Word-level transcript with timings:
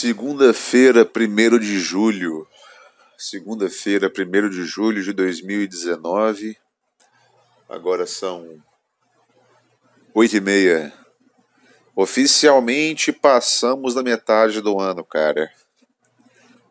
Segunda-feira, 0.00 1.02
1 1.02 1.58
de 1.58 1.80
julho. 1.80 2.46
Segunda-feira, 3.18 4.06
1 4.06 4.48
de 4.48 4.62
julho 4.62 5.02
de 5.02 5.12
2019. 5.12 6.56
Agora 7.68 8.06
são 8.06 8.62
8 10.14 10.36
e 10.36 10.40
meia. 10.40 10.92
Oficialmente 11.96 13.10
passamos 13.10 13.92
da 13.92 14.04
metade 14.04 14.60
do 14.60 14.78
ano, 14.78 15.04
cara. 15.04 15.52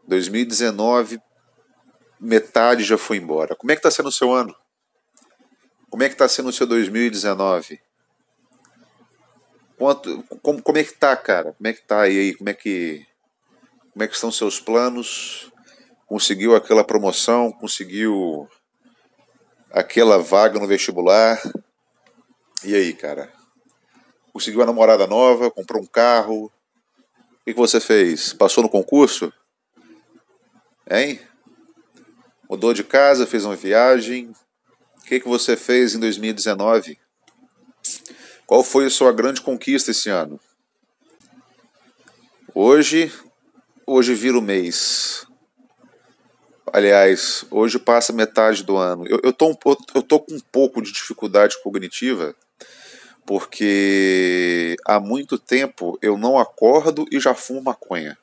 2019, 0.07 1.21
metade 2.21 2.85
já 2.85 2.97
foi 2.97 3.17
embora. 3.17 3.57
Como 3.57 3.73
é 3.73 3.75
que 3.75 3.81
tá 3.81 3.91
sendo 3.91 4.07
o 4.07 4.13
seu 4.13 4.33
ano? 4.33 4.55
Como 5.89 6.01
é 6.01 6.07
que 6.07 6.15
tá 6.15 6.29
sendo 6.29 6.47
o 6.47 6.53
seu 6.53 6.65
2019? 6.65 7.81
Quanto, 9.77 10.23
como, 10.41 10.63
como 10.63 10.77
é 10.77 10.83
que 10.85 10.93
tá, 10.93 11.13
cara? 11.17 11.51
Como 11.51 11.67
é 11.67 11.73
que 11.73 11.81
tá 11.81 11.99
aí? 12.03 12.33
Como 12.33 12.49
é 12.49 12.53
que, 12.53 13.05
como 13.97 14.03
é 14.03 14.07
que 14.07 14.13
estão 14.13 14.31
seus 14.31 14.59
planos? 14.59 15.51
Conseguiu 16.05 16.55
aquela 16.55 16.83
promoção? 16.83 17.51
Conseguiu 17.51 18.47
aquela 19.71 20.19
vaga 20.19 20.59
no 20.59 20.67
vestibular? 20.67 21.41
E 22.63 22.75
aí, 22.75 22.93
cara? 22.93 23.33
Conseguiu 24.31 24.61
a 24.61 24.67
namorada 24.67 25.07
nova? 25.07 25.49
Comprou 25.49 25.81
um 25.81 25.87
carro? 25.87 26.45
O 26.45 26.51
que, 27.43 27.55
você 27.55 27.79
fez? 27.79 28.33
Passou 28.33 28.61
no 28.61 28.69
concurso? 28.69 29.33
Hein? 30.87 31.19
Mudou 32.47 32.75
de 32.75 32.83
casa? 32.83 33.25
Fez 33.25 33.45
uma 33.45 33.55
viagem? 33.55 34.31
O 34.99 35.05
que, 35.05 35.19
que 35.19 35.27
você 35.27 35.57
fez 35.57 35.95
em 35.95 35.99
2019? 35.99 36.99
Qual 38.45 38.63
foi 38.63 38.85
a 38.85 38.91
sua 38.91 39.11
grande 39.11 39.41
conquista 39.41 39.89
esse 39.89 40.07
ano? 40.07 40.39
Hoje, 42.53 43.11
hoje 43.87 44.13
vira 44.13 44.37
o 44.37 44.41
mês. 44.41 45.25
Aliás, 46.73 47.45
hoje 47.49 47.79
passa 47.79 48.11
metade 48.11 48.63
do 48.63 48.75
ano. 48.75 49.07
Eu, 49.07 49.21
eu, 49.23 49.31
tô, 49.31 49.49
um, 49.49 49.55
eu 49.95 50.03
tô 50.03 50.19
com 50.19 50.35
um 50.35 50.39
pouco 50.51 50.81
de 50.81 50.91
dificuldade 50.91 51.55
cognitiva, 51.63 52.35
porque 53.25 54.75
há 54.85 54.99
muito 54.99 55.39
tempo 55.39 55.97
eu 56.01 56.17
não 56.17 56.37
acordo 56.37 57.05
e 57.09 57.19
já 57.19 57.33
fumo 57.33 57.63
maconha. 57.63 58.17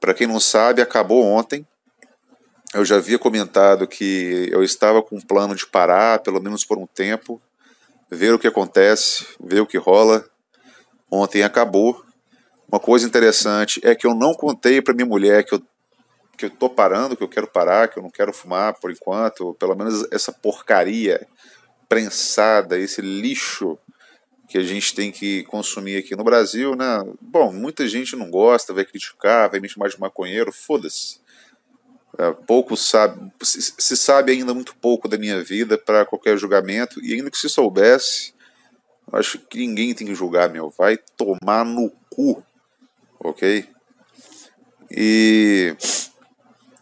Para 0.00 0.12
quem 0.12 0.26
não 0.26 0.40
sabe, 0.40 0.82
acabou 0.82 1.24
ontem. 1.24 1.64
Eu 2.74 2.84
já 2.84 2.96
havia 2.96 3.18
comentado 3.18 3.86
que 3.86 4.48
eu 4.50 4.62
estava 4.64 5.02
com 5.02 5.16
um 5.16 5.20
plano 5.20 5.54
de 5.54 5.66
parar, 5.66 6.20
pelo 6.20 6.40
menos 6.40 6.64
por 6.64 6.78
um 6.78 6.86
tempo 6.86 7.40
ver 8.10 8.34
o 8.34 8.38
que 8.38 8.46
acontece, 8.46 9.24
ver 9.40 9.60
o 9.60 9.66
que 9.66 9.78
rola. 9.78 10.24
Ontem 11.10 11.42
acabou. 11.42 12.04
Uma 12.70 12.78
coisa 12.78 13.06
interessante 13.06 13.80
é 13.82 13.94
que 13.94 14.06
eu 14.06 14.14
não 14.14 14.32
contei 14.32 14.80
para 14.80 14.94
minha 14.94 15.06
mulher 15.06 15.44
que 15.44 15.54
eu 15.54 15.62
que 16.38 16.46
eu 16.46 16.50
tô 16.50 16.70
parando, 16.70 17.14
que 17.14 17.22
eu 17.22 17.28
quero 17.28 17.46
parar, 17.46 17.88
que 17.88 17.98
eu 17.98 18.02
não 18.02 18.08
quero 18.08 18.32
fumar 18.32 18.72
por 18.72 18.90
enquanto, 18.90 19.54
pelo 19.60 19.76
menos 19.76 20.06
essa 20.10 20.32
porcaria 20.32 21.28
prensada, 21.86 22.78
esse 22.78 23.02
lixo 23.02 23.78
que 24.48 24.56
a 24.56 24.62
gente 24.62 24.94
tem 24.94 25.12
que 25.12 25.44
consumir 25.44 25.98
aqui 25.98 26.16
no 26.16 26.24
Brasil, 26.24 26.74
né? 26.74 27.04
Bom, 27.20 27.52
muita 27.52 27.86
gente 27.86 28.16
não 28.16 28.30
gosta, 28.30 28.72
vai 28.72 28.86
criticar, 28.86 29.50
vai 29.50 29.60
me 29.60 29.68
chamar 29.68 29.90
de 29.90 30.00
maconheiro, 30.00 30.50
foda-se. 30.50 31.20
É, 32.18 32.32
pouco 32.32 32.74
sabe, 32.74 33.30
se 33.42 33.96
sabe 33.96 34.32
ainda 34.32 34.54
muito 34.54 34.74
pouco 34.76 35.06
da 35.06 35.18
minha 35.18 35.44
vida 35.44 35.76
para 35.76 36.06
qualquer 36.06 36.38
julgamento, 36.38 37.04
e 37.04 37.12
ainda 37.12 37.30
que 37.30 37.38
se 37.38 37.50
soubesse, 37.50 38.32
acho 39.12 39.38
que 39.38 39.58
ninguém 39.58 39.94
tem 39.94 40.06
que 40.06 40.14
julgar, 40.14 40.48
meu. 40.48 40.72
Vai 40.76 40.96
tomar 41.16 41.66
no 41.66 41.92
cu, 42.08 42.42
ok? 43.20 43.68
E 44.90 45.76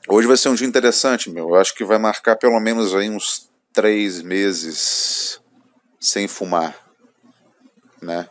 hoje 0.09 0.27
vai 0.27 0.37
ser 0.37 0.49
um 0.49 0.55
dia 0.55 0.67
interessante, 0.67 1.29
meu. 1.31 1.51
Eu 1.51 1.55
acho 1.57 1.75
que 1.75 1.85
vai 1.85 1.99
marcar 1.99 2.37
pelo 2.37 2.59
menos 2.61 2.95
aí 2.95 3.11
uns 3.11 3.51
três 3.73 4.23
meses 4.23 5.41
sem 6.01 6.27
fumar, 6.27 6.77
né? 8.01 8.29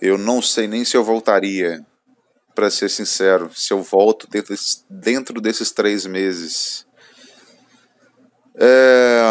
Eu 0.00 0.18
não 0.18 0.42
sei 0.42 0.66
nem 0.66 0.84
se 0.84 0.96
eu 0.96 1.04
voltaria 1.04 1.84
para 2.54 2.70
ser 2.70 2.88
sincero, 2.90 3.50
se 3.54 3.72
eu 3.72 3.82
volto 3.82 4.28
dentro, 4.28 4.50
desse, 4.52 4.84
dentro 4.90 5.40
desses 5.40 5.70
três 5.70 6.04
meses. 6.04 6.86
É, 8.56 9.22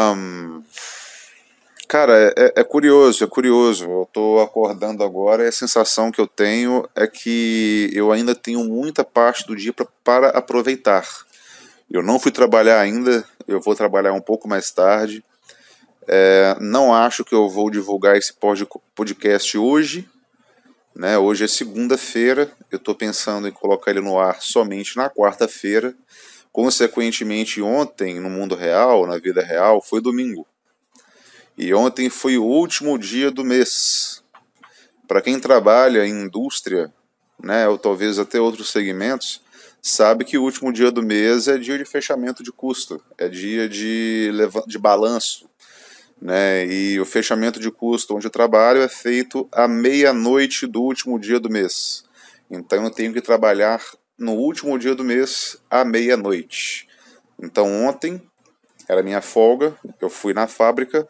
cara, 1.92 2.34
é, 2.38 2.54
é, 2.56 2.64
curioso, 2.64 3.22
é 3.22 3.28
curioso. 3.28 3.84
Eu 3.84 4.08
tô 4.14 4.40
acordando 4.40 5.04
agora 5.04 5.44
e 5.44 5.48
a 5.48 5.52
sensação 5.52 6.10
que 6.10 6.22
eu 6.22 6.26
tenho 6.26 6.88
é 6.96 7.06
que 7.06 7.90
eu 7.92 8.14
ainda 8.14 8.34
tenho 8.34 8.64
muita 8.64 9.04
parte 9.04 9.46
do 9.46 9.54
dia 9.58 9.74
pra, 9.74 9.86
para 10.02 10.30
aproveitar. 10.30 11.06
Eu 11.90 12.02
não 12.02 12.18
fui 12.18 12.32
trabalhar 12.32 12.80
ainda, 12.80 13.26
eu 13.46 13.60
vou 13.60 13.76
trabalhar 13.76 14.14
um 14.14 14.22
pouco 14.22 14.48
mais 14.48 14.72
tarde. 14.72 15.22
É, 16.08 16.56
não 16.62 16.94
acho 16.94 17.26
que 17.26 17.36
eu 17.36 17.50
vou 17.50 17.70
divulgar 17.70 18.16
esse 18.16 18.34
podcast 18.96 19.58
hoje, 19.58 20.08
né? 20.96 21.18
Hoje 21.18 21.44
é 21.44 21.48
segunda-feira, 21.48 22.50
eu 22.72 22.78
estou 22.78 22.96
pensando 22.96 23.50
em 23.50 23.52
colocar 23.52 23.92
ele 23.92 24.00
no 24.00 24.18
ar 24.18 24.42
somente 24.42 24.96
na 24.96 25.10
quarta-feira. 25.10 25.94
Consequentemente, 26.54 27.62
ontem, 27.62 28.18
no 28.18 28.30
mundo 28.30 28.56
real, 28.56 29.06
na 29.06 29.18
vida 29.18 29.42
real, 29.42 29.82
foi 29.82 30.00
domingo. 30.00 30.48
E 31.58 31.74
ontem 31.74 32.10
foi 32.10 32.38
o 32.38 32.44
último 32.44 32.98
dia 32.98 33.30
do 33.30 33.44
mês. 33.44 34.24
Para 35.08 35.22
quem 35.22 35.40
trabalha 35.40 36.06
em 36.06 36.24
indústria, 36.24 36.92
né, 37.44 37.68
ou 37.68 37.78
talvez 37.78 38.18
até 38.18 38.40
outros 38.40 38.70
segmentos, 38.70 39.42
sabe 39.82 40.24
que 40.24 40.38
o 40.38 40.44
último 40.44 40.72
dia 40.72 40.92
do 40.92 41.04
mês 41.04 41.48
é 41.48 41.58
dia 41.58 41.78
de 41.78 41.86
fechamento 41.86 42.44
de 42.44 42.52
custo, 42.52 43.02
é 43.18 43.28
dia 43.28 43.68
de, 43.68 44.32
de 44.68 44.78
balanço, 44.78 45.50
né? 46.22 46.66
E 46.68 47.00
o 47.00 47.06
fechamento 47.06 47.60
de 47.60 47.72
custo 47.72 48.16
onde 48.16 48.28
eu 48.28 48.32
trabalho 48.32 48.82
é 48.82 48.88
feito 48.88 49.50
à 49.52 49.68
meia-noite 49.68 50.68
do 50.68 50.82
último 50.82 51.20
dia 51.20 51.40
do 51.40 51.50
mês. 51.50 52.04
Então 52.50 52.84
eu 52.84 52.92
tenho 52.92 53.12
que 53.12 53.22
trabalhar 53.22 53.82
no 54.18 54.34
último 54.34 54.78
dia 54.78 54.94
do 54.94 55.04
mês 55.04 55.58
à 55.70 55.84
meia-noite. 55.84 56.88
Então 57.42 57.86
ontem 57.86 58.22
era 58.88 59.02
minha 59.02 59.22
folga, 59.22 59.76
eu 60.00 60.10
fui 60.10 60.34
na 60.34 60.48
fábrica, 60.48 61.08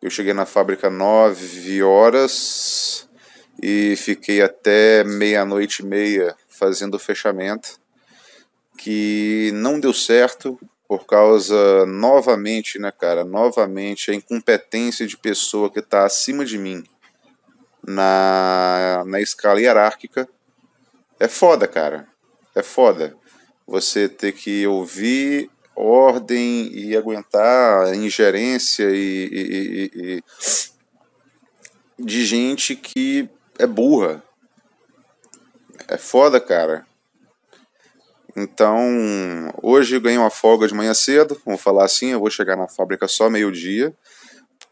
eu 0.00 0.10
cheguei 0.10 0.32
na 0.32 0.46
fábrica 0.46 0.88
nove 0.88 1.82
horas 1.82 3.08
e 3.62 3.96
fiquei 3.96 4.40
até 4.40 5.02
meia-noite 5.02 5.82
e 5.82 5.86
meia 5.86 6.36
fazendo 6.48 6.94
o 6.94 6.98
fechamento, 6.98 7.80
que 8.76 9.50
não 9.54 9.80
deu 9.80 9.92
certo, 9.92 10.58
por 10.86 11.04
causa, 11.04 11.84
novamente, 11.84 12.78
né, 12.78 12.90
cara, 12.90 13.24
novamente, 13.24 14.10
a 14.10 14.14
incompetência 14.14 15.06
de 15.06 15.16
pessoa 15.16 15.70
que 15.70 15.80
está 15.80 16.04
acima 16.06 16.44
de 16.44 16.56
mim 16.56 16.82
na, 17.86 19.04
na 19.06 19.20
escala 19.20 19.60
hierárquica. 19.60 20.28
É 21.20 21.28
foda, 21.28 21.66
cara. 21.66 22.08
É 22.54 22.62
foda. 22.62 23.14
Você 23.66 24.08
ter 24.08 24.32
que 24.32 24.66
ouvir 24.66 25.50
ordem 25.78 26.70
e 26.72 26.96
aguentar 26.96 27.94
ingerência 27.94 28.90
e, 28.90 29.28
e, 29.30 29.90
e, 29.94 30.22
e 31.98 32.04
de 32.04 32.24
gente 32.26 32.74
que 32.74 33.28
é 33.58 33.66
burra. 33.66 34.22
É 35.86 35.96
foda, 35.96 36.40
cara. 36.40 36.84
Então, 38.36 39.52
hoje 39.62 39.96
eu 39.96 40.00
ganhei 40.00 40.18
uma 40.18 40.30
folga 40.30 40.66
de 40.68 40.74
manhã 40.74 40.94
cedo, 40.94 41.40
vamos 41.44 41.60
falar 41.60 41.84
assim, 41.84 42.10
eu 42.10 42.20
vou 42.20 42.30
chegar 42.30 42.56
na 42.56 42.68
fábrica 42.68 43.08
só 43.08 43.28
meio-dia, 43.28 43.94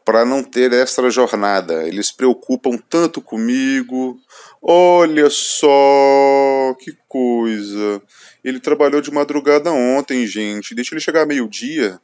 para 0.06 0.24
não 0.24 0.40
ter 0.40 0.72
extra 0.72 1.10
jornada. 1.10 1.84
Eles 1.84 2.12
preocupam 2.12 2.78
tanto 2.78 3.20
comigo. 3.20 4.16
Olha 4.62 5.28
só, 5.28 6.76
que 6.78 6.96
coisa. 7.08 8.00
Ele 8.44 8.60
trabalhou 8.60 9.00
de 9.00 9.10
madrugada 9.10 9.72
ontem, 9.72 10.24
gente. 10.24 10.76
Deixa 10.76 10.94
ele 10.94 11.00
chegar 11.00 11.26
meio-dia. 11.26 12.00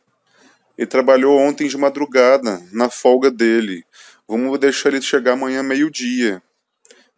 Ele 0.77 0.87
trabalhou 0.89 1.39
ontem 1.39 1.69
de 1.69 1.79
madrugada, 1.79 2.61
na 2.73 2.91
folga 2.91 3.31
dele. 3.31 3.85
Vamos 4.27 4.59
deixar 4.59 4.89
ele 4.89 5.01
chegar 5.01 5.35
amanhã 5.35 5.63
meio-dia. 5.63 6.43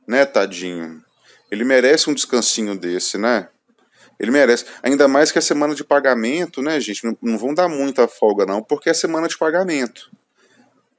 Né, 0.07 0.27
tadinho? 0.27 1.03
Ele 1.51 1.65
merece 1.65 2.11
um 2.11 2.15
descansinho 2.15 2.77
desse, 2.77 3.17
né? 3.17 3.49
Ele 4.21 4.31
merece. 4.31 4.67
Ainda 4.83 5.09
mais 5.09 5.33
que 5.33 5.39
a 5.39 5.43
semana 5.43 5.75
de 5.75 5.83
pagamento, 5.83 6.61
né, 6.61 6.79
gente? 6.79 7.17
Não 7.23 7.39
vão 7.39 7.55
dar 7.55 7.69
muita 7.69 8.07
folga, 8.07 8.45
não, 8.45 8.63
porque 8.63 8.91
é 8.91 8.95
semana 8.95 9.27
de 9.27 9.39
pagamento. 9.39 10.11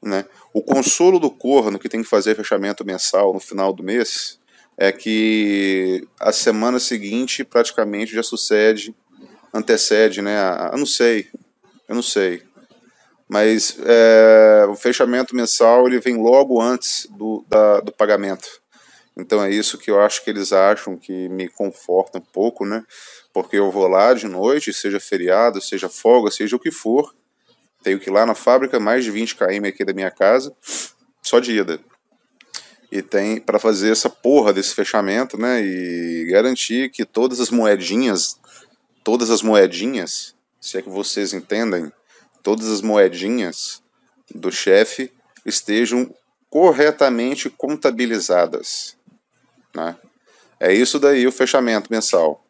Né? 0.06 0.24
O 0.54 0.62
consolo 0.62 1.20
do 1.20 1.32
corno 1.32 1.80
que 1.80 1.90
tem 1.90 2.04
que 2.04 2.08
fazer 2.08 2.36
fechamento 2.36 2.86
mensal 2.86 3.34
no 3.34 3.40
final 3.40 3.74
do 3.74 3.82
mês 3.82 4.40
é 4.78 4.92
que 4.92 6.08
a 6.20 6.32
semana 6.32 6.80
seguinte 6.80 7.44
praticamente 7.44 8.14
já 8.14 8.22
sucede, 8.22 8.96
antecede, 9.52 10.22
né? 10.22 10.38
Eu 10.72 10.78
não 10.78 10.86
sei, 10.86 11.28
eu 11.90 11.96
não 11.96 12.04
sei. 12.04 12.44
Mas 13.28 13.80
é, 13.84 14.68
o 14.70 14.76
fechamento 14.76 15.36
mensal 15.36 15.88
ele 15.88 16.00
vem 16.00 16.18
logo 16.18 16.62
antes 16.62 17.08
do, 17.10 17.44
da, 17.50 17.80
do 17.80 17.92
pagamento. 17.92 18.62
Então 19.18 19.44
é 19.44 19.50
isso 19.50 19.78
que 19.80 19.90
eu 19.90 20.00
acho 20.00 20.24
que 20.24 20.30
eles 20.30 20.54
acham 20.54 20.98
que 20.98 21.28
me 21.30 21.48
conforta 21.48 22.20
um 22.20 22.22
pouco, 22.22 22.64
né? 22.64 22.84
Porque 23.34 23.56
eu 23.56 23.72
vou 23.72 23.88
lá 23.88 24.14
de 24.14 24.28
noite, 24.28 24.72
seja 24.72 25.00
feriado, 25.00 25.60
seja 25.62 25.90
folga, 25.90 26.30
seja 26.30 26.56
o 26.56 26.60
que 26.60 26.70
for, 26.70 27.16
tenho 27.86 28.00
que 28.00 28.10
ir 28.10 28.14
lá 28.14 28.26
na 28.26 28.34
fábrica, 28.34 28.80
mais 28.80 29.04
de 29.04 29.12
20 29.12 29.36
km 29.36 29.68
aqui 29.68 29.86
da 29.86 29.94
minha 29.94 30.10
casa, 30.10 30.52
só 31.22 31.40
de 31.40 31.56
ida. 31.56 31.80
E 32.92 33.04
tem 33.04 33.40
para 33.40 33.60
fazer 33.60 33.92
essa 33.92 34.10
porra 34.10 34.52
desse 34.52 34.74
fechamento, 34.74 35.38
né? 35.38 35.64
E 35.64 36.26
garantir 36.32 36.90
que 36.90 37.06
todas 37.06 37.40
as 37.40 37.52
moedinhas, 37.52 38.40
todas 39.04 39.30
as 39.30 39.44
moedinhas, 39.44 40.34
se 40.60 40.80
é 40.80 40.82
que 40.82 40.90
vocês 40.90 41.32
entendem, 41.32 41.92
todas 42.42 42.72
as 42.72 42.82
moedinhas 42.82 43.84
do 44.34 44.52
chefe 44.52 45.12
estejam 45.46 46.12
corretamente 46.50 47.52
contabilizadas. 47.52 48.98
Né? 49.76 49.96
É 50.60 50.74
isso 50.74 50.98
daí 50.98 51.28
o 51.28 51.32
fechamento 51.32 51.92
mensal. 51.92 52.44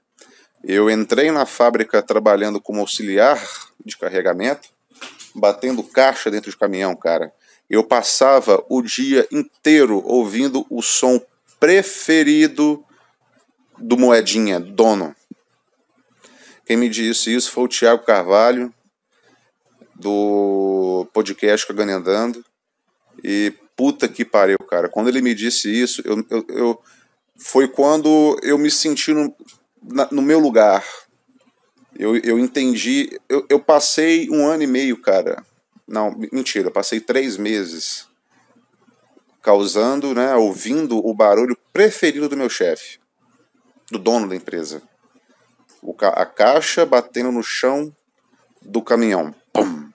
Eu 0.64 0.90
entrei 0.90 1.30
na 1.30 1.46
fábrica 1.46 2.02
trabalhando 2.02 2.62
como 2.62 2.80
auxiliar 2.80 3.42
de 3.84 3.98
carregamento, 3.98 4.75
batendo 5.36 5.84
caixa 5.84 6.32
dentro 6.32 6.50
de 6.50 6.58
caminhão, 6.58 6.96
cara. 6.96 7.34
Eu 7.70 7.84
passava 7.84 8.64
o 8.70 8.82
dia 8.82 9.28
inteiro 9.32 10.02
ouvindo 10.06 10.66
o 10.70 10.82
som 10.82 11.20
preferido 11.60 12.84
do 13.78 13.98
Moedinha, 13.98 14.60
dono. 14.60 15.16
Quem 16.66 16.78
me 16.78 16.90
disse 16.90 17.34
isso 17.34 17.52
foi 17.52 17.64
o 17.66 17.68
Tiago 17.68 18.04
Carvalho, 18.06 18.74
do 19.94 21.08
podcast 21.14 21.66
Cagando 21.68 21.92
Andando. 21.92 22.46
E 23.24 23.54
puta 23.76 24.08
que 24.08 24.26
pariu, 24.26 24.58
cara. 24.60 24.90
Quando 24.90 25.08
ele 25.08 25.22
me 25.22 25.34
disse 25.34 25.70
isso, 25.70 26.02
eu, 26.06 26.26
eu, 26.30 26.46
eu 26.50 26.84
foi 27.38 27.68
quando 27.68 28.40
eu 28.42 28.58
me 28.58 28.72
senti 28.72 29.14
no, 29.14 29.34
na, 29.84 30.08
no 30.12 30.22
meu 30.22 30.40
lugar. 30.40 30.84
Eu, 31.98 32.18
eu 32.18 32.38
entendi. 32.38 33.20
Eu, 33.30 33.46
eu 33.50 33.60
passei 33.60 34.30
um 34.30 34.46
ano 34.46 34.64
e 34.64 34.68
meio, 34.68 35.02
cara. 35.02 35.44
Não, 35.88 36.16
mentira, 36.32 36.72
passei 36.72 37.00
três 37.00 37.38
meses 37.38 38.08
causando, 39.46 40.16
né, 40.16 40.36
ouvindo 40.36 40.98
o 40.98 41.14
barulho 41.14 41.56
preferido 41.72 42.28
do 42.28 42.36
meu 42.36 42.50
chefe, 42.50 42.98
do 43.92 44.00
dono 44.00 44.28
da 44.28 44.36
empresa. 44.36 44.82
O, 45.84 45.96
a 46.00 46.26
caixa 46.26 46.84
batendo 46.84 47.32
no 47.32 47.44
chão 47.44 47.96
do 48.60 48.82
caminhão. 48.82 49.36
Pum, 49.54 49.92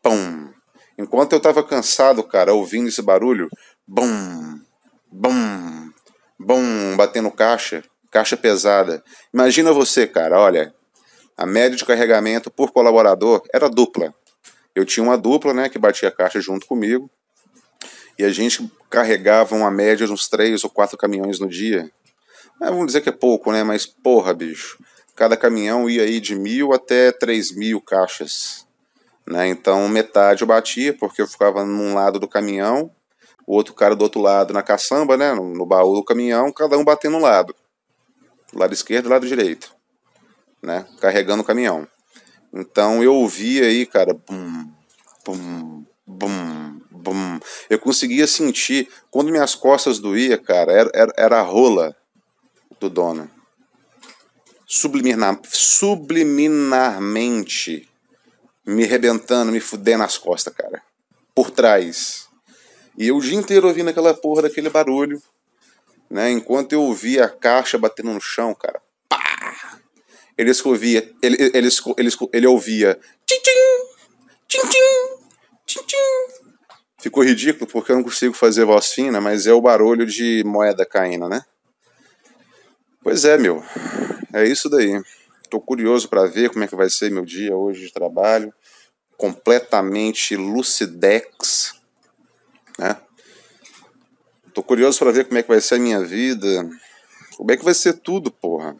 pum. 0.00 0.52
Enquanto 0.96 1.32
eu 1.32 1.40
tava 1.40 1.64
cansado, 1.64 2.22
cara, 2.22 2.54
ouvindo 2.54 2.88
esse 2.88 3.02
barulho, 3.02 3.48
bum, 3.84 4.60
bum, 5.10 5.90
bum, 6.38 6.96
batendo 6.96 7.32
caixa, 7.32 7.82
caixa 8.08 8.36
pesada. 8.36 9.02
Imagina 9.34 9.72
você, 9.72 10.06
cara, 10.06 10.38
olha, 10.38 10.72
a 11.40 11.46
média 11.46 11.74
de 11.74 11.86
carregamento 11.86 12.50
por 12.50 12.70
colaborador 12.70 13.42
era 13.50 13.66
dupla. 13.66 14.14
Eu 14.74 14.84
tinha 14.84 15.02
uma 15.02 15.16
dupla, 15.16 15.54
né, 15.54 15.70
que 15.70 15.78
batia 15.78 16.10
a 16.10 16.12
caixa 16.12 16.38
junto 16.38 16.66
comigo, 16.66 17.10
e 18.18 18.24
a 18.24 18.28
gente 18.28 18.70
carregava 18.90 19.56
uma 19.56 19.70
média 19.70 20.06
de 20.06 20.12
uns 20.12 20.28
três 20.28 20.62
ou 20.64 20.68
quatro 20.68 20.98
caminhões 20.98 21.40
no 21.40 21.48
dia. 21.48 21.90
Vamos 22.60 22.88
dizer 22.88 23.00
que 23.00 23.08
é 23.08 23.12
pouco, 23.12 23.50
né, 23.52 23.64
mas 23.64 23.86
porra, 23.86 24.34
bicho. 24.34 24.78
Cada 25.16 25.34
caminhão 25.34 25.88
ia 25.88 26.02
aí 26.02 26.20
de 26.20 26.34
mil 26.34 26.74
até 26.74 27.10
três 27.10 27.56
mil 27.56 27.80
caixas. 27.80 28.66
Né? 29.26 29.48
Então 29.48 29.88
metade 29.88 30.42
eu 30.42 30.46
batia, 30.46 30.92
porque 30.92 31.22
eu 31.22 31.26
ficava 31.26 31.64
num 31.64 31.94
lado 31.94 32.18
do 32.18 32.28
caminhão, 32.28 32.90
o 33.46 33.54
outro 33.54 33.72
cara 33.72 33.96
do 33.96 34.02
outro 34.02 34.20
lado 34.20 34.52
na 34.52 34.62
caçamba, 34.62 35.16
né? 35.16 35.32
no, 35.32 35.54
no 35.54 35.64
baú 35.64 35.94
do 35.94 36.04
caminhão, 36.04 36.52
cada 36.52 36.76
um 36.76 36.84
batendo 36.84 37.16
um 37.16 37.22
lado. 37.22 37.56
Lado 38.52 38.74
esquerdo 38.74 39.06
e 39.06 39.08
lado 39.08 39.26
direito. 39.26 39.79
Né? 40.62 40.86
Carregando 41.00 41.42
o 41.42 41.46
caminhão. 41.46 41.88
Então 42.52 43.02
eu 43.02 43.14
ouvia 43.14 43.64
aí, 43.64 43.86
cara, 43.86 44.12
bum, 44.12 44.70
bum, 45.24 45.82
bum, 46.06 46.78
bum. 46.90 47.40
Eu 47.68 47.78
conseguia 47.78 48.26
sentir, 48.26 48.88
quando 49.10 49.30
minhas 49.30 49.54
costas 49.54 49.98
doía, 49.98 50.36
cara, 50.36 50.70
era, 50.72 50.90
era, 50.92 51.14
era 51.16 51.38
a 51.38 51.42
rola 51.42 51.96
do 52.80 52.90
dono. 52.90 53.30
Subliminar, 54.66 55.40
subliminarmente 55.44 57.88
me 58.66 58.84
rebentando, 58.84 59.52
me 59.52 59.60
fudendo 59.60 59.98
nas 59.98 60.18
costas, 60.18 60.52
cara. 60.54 60.82
Por 61.34 61.50
trás. 61.50 62.28
E 62.96 63.08
eu 63.08 63.16
o 63.16 63.20
dia 63.20 63.38
inteiro 63.38 63.66
ouvindo 63.66 63.90
aquela 63.90 64.14
porra 64.14 64.42
daquele 64.42 64.68
barulho, 64.68 65.20
né? 66.08 66.30
Enquanto 66.30 66.72
eu 66.72 66.82
ouvia 66.82 67.24
a 67.24 67.28
caixa 67.28 67.78
batendo 67.78 68.12
no 68.12 68.20
chão, 68.20 68.54
cara. 68.54 68.80
Ele 70.40 70.52
ouvia, 70.64 71.14
ele, 71.22 71.36
ele, 71.38 71.68
ele, 71.98 72.10
ele 72.32 72.46
ouvia 72.46 72.98
tchim 73.26 73.36
tchim 74.48 75.84
tchim 75.84 75.96
Ficou 76.98 77.22
ridículo 77.22 77.70
porque 77.70 77.92
eu 77.92 77.96
não 77.96 78.02
consigo 78.02 78.32
fazer 78.32 78.64
voz 78.64 78.90
fina, 78.90 79.20
mas 79.20 79.46
é 79.46 79.52
o 79.52 79.60
barulho 79.60 80.06
de 80.06 80.42
moeda 80.46 80.86
caindo, 80.86 81.28
né? 81.28 81.44
Pois 83.02 83.26
é, 83.26 83.36
meu. 83.36 83.62
É 84.32 84.44
isso 84.46 84.70
daí. 84.70 85.02
Tô 85.50 85.60
curioso 85.60 86.08
para 86.08 86.24
ver 86.24 86.48
como 86.48 86.64
é 86.64 86.66
que 86.66 86.74
vai 86.74 86.88
ser 86.88 87.10
meu 87.10 87.26
dia 87.26 87.54
hoje 87.54 87.82
de 87.82 87.92
trabalho 87.92 88.50
completamente 89.18 90.36
lucidex, 90.36 91.74
né? 92.78 92.96
Tô 94.54 94.62
curioso 94.62 95.00
para 95.00 95.12
ver 95.12 95.26
como 95.26 95.36
é 95.36 95.42
que 95.42 95.48
vai 95.48 95.60
ser 95.60 95.74
a 95.74 95.78
minha 95.78 96.02
vida, 96.02 96.66
como 97.36 97.52
é 97.52 97.58
que 97.58 97.64
vai 97.64 97.74
ser 97.74 97.92
tudo, 97.98 98.30
porra. 98.30 98.74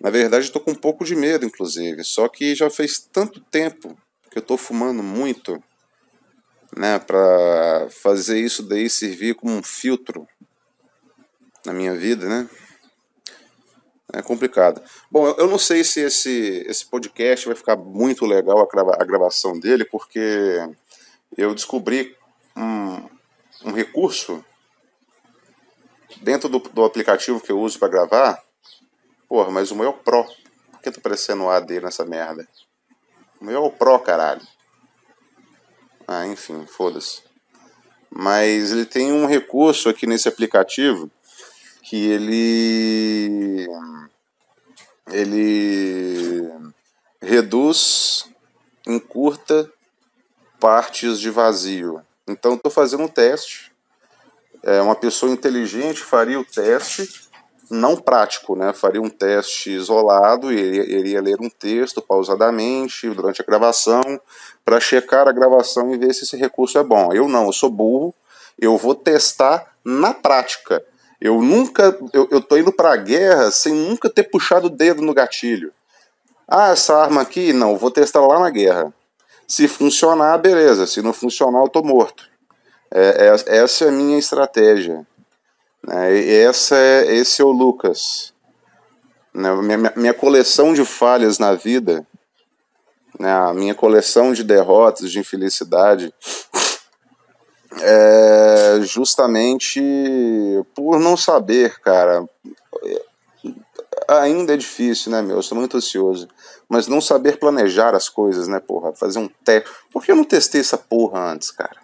Na 0.00 0.08
verdade, 0.08 0.50
tô 0.50 0.58
com 0.58 0.70
um 0.70 0.74
pouco 0.74 1.04
de 1.04 1.14
medo, 1.14 1.44
inclusive. 1.44 2.02
Só 2.04 2.26
que 2.26 2.54
já 2.54 2.70
fez 2.70 2.98
tanto 2.98 3.40
tempo 3.40 3.96
que 4.30 4.38
eu 4.38 4.42
tô 4.42 4.56
fumando 4.56 5.02
muito, 5.02 5.62
né, 6.76 6.98
para 6.98 7.88
fazer 7.90 8.38
isso 8.38 8.62
daí 8.62 8.88
servir 8.88 9.34
como 9.34 9.52
um 9.52 9.62
filtro 9.62 10.26
na 11.66 11.72
minha 11.72 11.94
vida, 11.94 12.26
né? 12.26 12.48
É 14.12 14.22
complicado. 14.22 14.82
Bom, 15.10 15.28
eu 15.38 15.46
não 15.48 15.58
sei 15.58 15.84
se 15.84 16.00
esse, 16.00 16.64
esse 16.66 16.86
podcast 16.86 17.46
vai 17.46 17.54
ficar 17.54 17.76
muito 17.76 18.24
legal 18.24 18.60
a, 18.60 18.66
grava, 18.66 18.96
a 18.98 19.04
gravação 19.04 19.58
dele, 19.58 19.84
porque 19.84 20.58
eu 21.36 21.54
descobri 21.54 22.16
um, 22.56 23.08
um 23.66 23.72
recurso 23.72 24.44
dentro 26.22 26.48
do, 26.48 26.58
do 26.58 26.84
aplicativo 26.84 27.40
que 27.40 27.52
eu 27.52 27.60
uso 27.60 27.78
para 27.78 27.88
gravar. 27.88 28.42
Porra, 29.30 29.48
mas 29.48 29.70
o 29.70 29.76
meu 29.76 29.86
é 29.86 29.88
o 29.90 29.92
Pro. 29.92 30.24
Por 30.72 30.82
que 30.82 30.90
tá 30.90 31.00
parecendo 31.00 31.44
o 31.44 31.50
AD 31.50 31.80
nessa 31.80 32.04
merda? 32.04 32.48
O 33.40 33.44
meu 33.44 33.62
é 33.62 33.64
o 33.64 33.70
Pro, 33.70 33.96
caralho. 34.00 34.42
Ah, 36.04 36.26
enfim, 36.26 36.66
foda-se. 36.66 37.22
Mas 38.10 38.72
ele 38.72 38.84
tem 38.84 39.12
um 39.12 39.26
recurso 39.26 39.88
aqui 39.88 40.04
nesse 40.04 40.28
aplicativo 40.28 41.08
que 41.80 42.10
ele 42.10 43.68
ele 45.06 46.50
reduz, 47.22 48.28
encurta 48.84 49.72
partes 50.58 51.20
de 51.20 51.30
vazio. 51.30 52.04
Então 52.26 52.54
estou 52.54 52.70
fazendo 52.70 53.04
um 53.04 53.08
teste. 53.08 53.70
É, 54.64 54.82
uma 54.82 54.96
pessoa 54.96 55.30
inteligente 55.30 56.00
faria 56.00 56.40
o 56.40 56.44
teste, 56.44 57.29
não 57.70 57.96
prático, 57.96 58.56
né? 58.56 58.72
Faria 58.72 59.00
um 59.00 59.08
teste 59.08 59.70
isolado, 59.70 60.52
iria, 60.52 60.82
iria 60.82 61.22
ler 61.22 61.40
um 61.40 61.48
texto 61.48 62.02
pausadamente 62.02 63.08
durante 63.10 63.40
a 63.40 63.44
gravação 63.44 64.00
para 64.64 64.80
checar 64.80 65.28
a 65.28 65.32
gravação 65.32 65.94
e 65.94 65.98
ver 65.98 66.12
se 66.12 66.24
esse 66.24 66.36
recurso 66.36 66.78
é 66.78 66.82
bom. 66.82 67.12
Eu 67.12 67.28
não, 67.28 67.46
eu 67.46 67.52
sou 67.52 67.70
burro, 67.70 68.14
eu 68.58 68.76
vou 68.76 68.94
testar 68.94 69.74
na 69.84 70.12
prática. 70.12 70.84
Eu 71.20 71.40
nunca, 71.40 71.96
eu, 72.12 72.26
eu 72.30 72.40
tô 72.40 72.56
indo 72.56 72.72
pra 72.72 72.96
guerra 72.96 73.50
sem 73.50 73.72
nunca 73.72 74.10
ter 74.10 74.24
puxado 74.24 74.66
o 74.66 74.70
dedo 74.70 75.02
no 75.02 75.14
gatilho. 75.14 75.72
Ah, 76.48 76.70
essa 76.70 76.96
arma 76.96 77.20
aqui, 77.20 77.52
não, 77.52 77.78
vou 77.78 77.90
testar 77.90 78.20
lá 78.26 78.40
na 78.40 78.50
guerra. 78.50 78.92
Se 79.46 79.68
funcionar, 79.68 80.38
beleza. 80.38 80.86
Se 80.86 81.02
não 81.02 81.12
funcionar, 81.12 81.60
eu 81.60 81.68
tô 81.68 81.82
morto. 81.82 82.24
É, 82.92 83.26
é, 83.28 83.56
essa 83.58 83.84
é 83.84 83.88
a 83.88 83.92
minha 83.92 84.18
estratégia. 84.18 85.06
É, 85.88 86.42
essa 86.42 86.76
é, 86.76 87.14
esse 87.14 87.40
é 87.40 87.44
o 87.44 87.50
Lucas. 87.50 88.34
Né, 89.32 89.54
minha, 89.54 89.92
minha 89.96 90.14
coleção 90.14 90.74
de 90.74 90.84
falhas 90.84 91.38
na 91.38 91.54
vida, 91.54 92.06
né, 93.18 93.32
a 93.32 93.54
minha 93.54 93.74
coleção 93.74 94.32
de 94.32 94.42
derrotas, 94.42 95.10
de 95.10 95.18
infelicidade, 95.18 96.12
é 97.80 98.80
justamente 98.82 99.80
por 100.74 100.98
não 100.98 101.16
saber, 101.16 101.78
cara. 101.80 102.24
Ainda 104.08 104.54
é 104.54 104.56
difícil, 104.56 105.12
né, 105.12 105.22
meu? 105.22 105.36
Eu 105.36 105.42
sou 105.42 105.56
muito 105.56 105.76
ansioso. 105.76 106.28
Mas 106.68 106.88
não 106.88 107.00
saber 107.00 107.38
planejar 107.38 107.94
as 107.94 108.08
coisas, 108.08 108.48
né, 108.48 108.58
porra? 108.58 108.92
Fazer 108.92 109.20
um 109.20 109.28
teste. 109.28 109.70
Por 109.92 110.04
que 110.04 110.10
eu 110.10 110.16
não 110.16 110.24
testei 110.24 110.60
essa 110.60 110.76
porra 110.76 111.32
antes, 111.32 111.52
cara? 111.52 111.76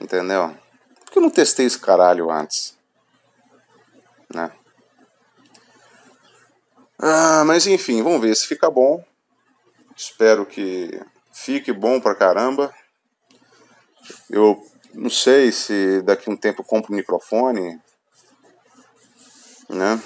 Entendeu? 0.00 0.54
Que 1.16 1.20
eu 1.20 1.22
não 1.22 1.30
testei 1.30 1.64
esse 1.64 1.78
caralho 1.78 2.30
antes? 2.30 2.76
Né? 4.28 4.52
Ah, 6.98 7.42
mas 7.46 7.66
enfim, 7.66 8.02
vamos 8.02 8.20
ver 8.20 8.36
se 8.36 8.46
fica 8.46 8.70
bom. 8.70 9.02
Espero 9.96 10.44
que 10.44 10.90
fique 11.32 11.72
bom 11.72 11.98
pra 12.02 12.14
caramba. 12.14 12.70
Eu 14.28 14.62
não 14.92 15.08
sei 15.08 15.50
se 15.52 16.02
daqui 16.02 16.28
um 16.28 16.36
tempo 16.36 16.60
eu 16.60 16.66
compro 16.66 16.92
um 16.92 16.96
microfone, 16.96 17.80
né? 19.70 19.98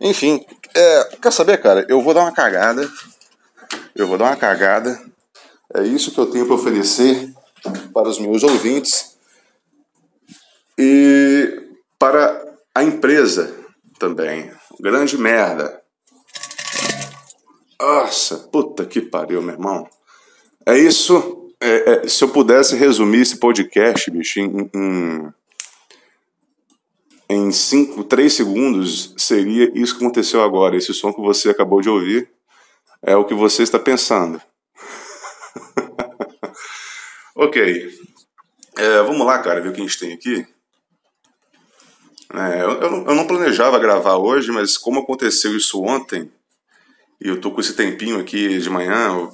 Enfim, 0.00 0.46
é, 0.74 1.16
quer 1.20 1.30
saber, 1.30 1.60
cara? 1.60 1.84
Eu 1.90 2.00
vou 2.00 2.14
dar 2.14 2.22
uma 2.22 2.32
cagada. 2.32 2.90
Eu 3.94 4.08
vou 4.08 4.16
dar 4.16 4.30
uma 4.30 4.36
cagada. 4.36 4.98
É 5.74 5.82
isso 5.82 6.10
que 6.10 6.18
eu 6.18 6.30
tenho 6.30 6.46
para 6.46 6.54
oferecer 6.54 7.34
para 7.92 8.08
os 8.08 8.18
meus 8.18 8.42
ouvintes 8.42 9.11
e 10.84 11.62
para 11.96 12.56
a 12.74 12.82
empresa 12.82 13.56
também. 14.00 14.50
Grande 14.80 15.16
merda. 15.16 15.80
Nossa, 17.80 18.48
puta 18.50 18.84
que 18.84 19.00
pariu, 19.00 19.40
meu 19.40 19.54
irmão. 19.54 19.88
É 20.66 20.76
isso. 20.76 21.50
É, 21.60 21.92
é, 21.92 22.08
se 22.08 22.24
eu 22.24 22.30
pudesse 22.30 22.74
resumir 22.74 23.20
esse 23.20 23.36
podcast, 23.36 24.10
bicho, 24.10 24.40
em, 24.40 24.68
em, 24.74 25.34
em 27.28 27.52
cinco, 27.52 28.02
três 28.02 28.32
segundos, 28.32 29.14
seria 29.16 29.70
isso 29.72 29.96
que 29.96 30.04
aconteceu 30.04 30.42
agora. 30.42 30.76
Esse 30.76 30.92
som 30.92 31.12
que 31.12 31.20
você 31.20 31.50
acabou 31.50 31.80
de 31.80 31.88
ouvir 31.88 32.28
é 33.00 33.14
o 33.14 33.24
que 33.24 33.34
você 33.34 33.62
está 33.62 33.78
pensando. 33.78 34.42
ok. 37.36 37.88
É, 38.76 39.02
vamos 39.02 39.24
lá, 39.24 39.38
cara, 39.38 39.60
ver 39.60 39.68
o 39.68 39.72
que 39.72 39.80
a 39.80 39.84
gente 39.84 39.98
tem 39.98 40.12
aqui. 40.12 40.51
É, 42.34 42.62
eu, 42.62 42.80
eu, 42.80 43.14
não 43.14 43.26
planejava 43.26 43.78
gravar 43.78 44.16
hoje, 44.16 44.50
mas 44.50 44.78
como 44.78 45.00
aconteceu 45.00 45.56
isso 45.56 45.82
ontem, 45.82 46.30
e 47.20 47.28
eu 47.28 47.40
tô 47.40 47.50
com 47.50 47.60
esse 47.60 47.74
tempinho 47.74 48.18
aqui 48.18 48.58
de 48.58 48.70
manhã 48.70 49.30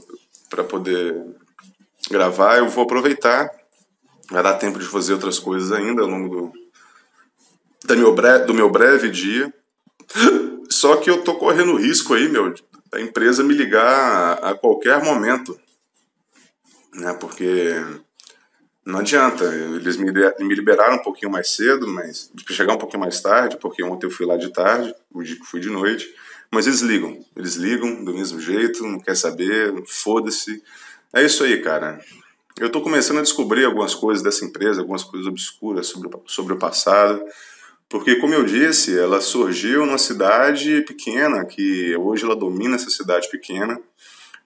para 0.50 0.64
poder 0.64 1.16
gravar, 2.10 2.58
eu 2.58 2.68
vou 2.68 2.84
aproveitar. 2.84 3.50
Vai 4.30 4.42
dar 4.42 4.54
tempo 4.54 4.78
de 4.78 4.84
fazer 4.84 5.14
outras 5.14 5.38
coisas 5.38 5.72
ainda 5.72 6.02
ao 6.02 6.08
longo 6.08 6.52
do, 7.84 7.96
meu 7.96 8.14
breve, 8.14 8.44
do 8.44 8.54
meu 8.54 8.70
breve 8.70 9.10
dia. 9.10 9.52
Só 10.68 10.96
que 10.96 11.08
eu 11.08 11.22
tô 11.22 11.34
correndo 11.36 11.76
risco 11.76 12.12
aí, 12.12 12.28
meu, 12.28 12.54
da 12.90 13.00
empresa 13.00 13.42
me 13.42 13.54
ligar 13.54 13.86
a, 13.86 14.50
a 14.50 14.54
qualquer 14.54 15.02
momento. 15.02 15.58
Né, 16.92 17.14
porque 17.14 17.74
não 18.88 19.00
adianta. 19.00 19.44
Eles 19.44 19.98
me, 19.98 20.10
me 20.10 20.54
liberaram 20.54 20.96
um 20.96 21.02
pouquinho 21.02 21.30
mais 21.30 21.50
cedo, 21.50 21.86
mas 21.86 22.32
chegar 22.48 22.74
um 22.74 22.78
pouquinho 22.78 23.00
mais 23.00 23.20
tarde, 23.20 23.58
porque 23.58 23.82
ontem 23.82 24.06
eu 24.06 24.10
fui 24.10 24.24
lá 24.24 24.36
de 24.36 24.50
tarde, 24.50 24.94
hoje 25.12 25.38
fui 25.44 25.60
de 25.60 25.68
noite. 25.68 26.08
Mas 26.50 26.66
eles 26.66 26.80
ligam, 26.80 27.22
eles 27.36 27.56
ligam 27.56 28.02
do 28.02 28.14
mesmo 28.14 28.40
jeito, 28.40 28.82
não 28.82 28.98
quer 28.98 29.14
saber, 29.14 29.74
foda-se. 29.86 30.62
É 31.12 31.22
isso 31.22 31.44
aí, 31.44 31.60
cara. 31.60 32.00
Eu 32.58 32.70
tô 32.70 32.80
começando 32.80 33.18
a 33.18 33.22
descobrir 33.22 33.66
algumas 33.66 33.94
coisas 33.94 34.22
dessa 34.22 34.44
empresa, 34.46 34.80
algumas 34.80 35.04
coisas 35.04 35.28
obscuras 35.28 35.86
sobre, 35.86 36.10
sobre 36.26 36.54
o 36.54 36.58
passado. 36.58 37.22
Porque, 37.90 38.16
como 38.16 38.32
eu 38.32 38.44
disse, 38.44 38.98
ela 38.98 39.20
surgiu 39.20 39.84
numa 39.84 39.98
cidade 39.98 40.82
pequena, 40.82 41.44
que 41.44 41.94
hoje 41.96 42.24
ela 42.24 42.34
domina 42.34 42.76
essa 42.76 42.88
cidade 42.88 43.28
pequena. 43.30 43.78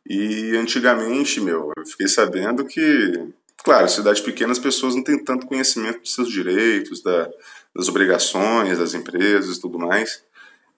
E 0.05 0.57
antigamente, 0.57 1.41
meu, 1.41 1.73
eu 1.77 1.87
fiquei 1.87 2.09
sabendo 2.09 2.65
que 2.65 3.33
Claro, 3.65 3.89
cidades 3.89 4.21
pequenas 4.21 4.59
as 4.59 4.63
pessoas 4.63 4.95
não 4.95 5.05
têm 5.05 5.23
tanto 5.23 5.47
conhecimento 5.47 6.01
dos 6.01 6.15
seus 6.15 6.29
direitos, 6.29 7.03
da, 7.03 7.31
das 7.75 7.89
obrigações 7.89 8.79
das 8.79 8.95
empresas 8.95 9.57
e 9.57 9.61
tudo 9.61 9.79
mais. 9.79 10.23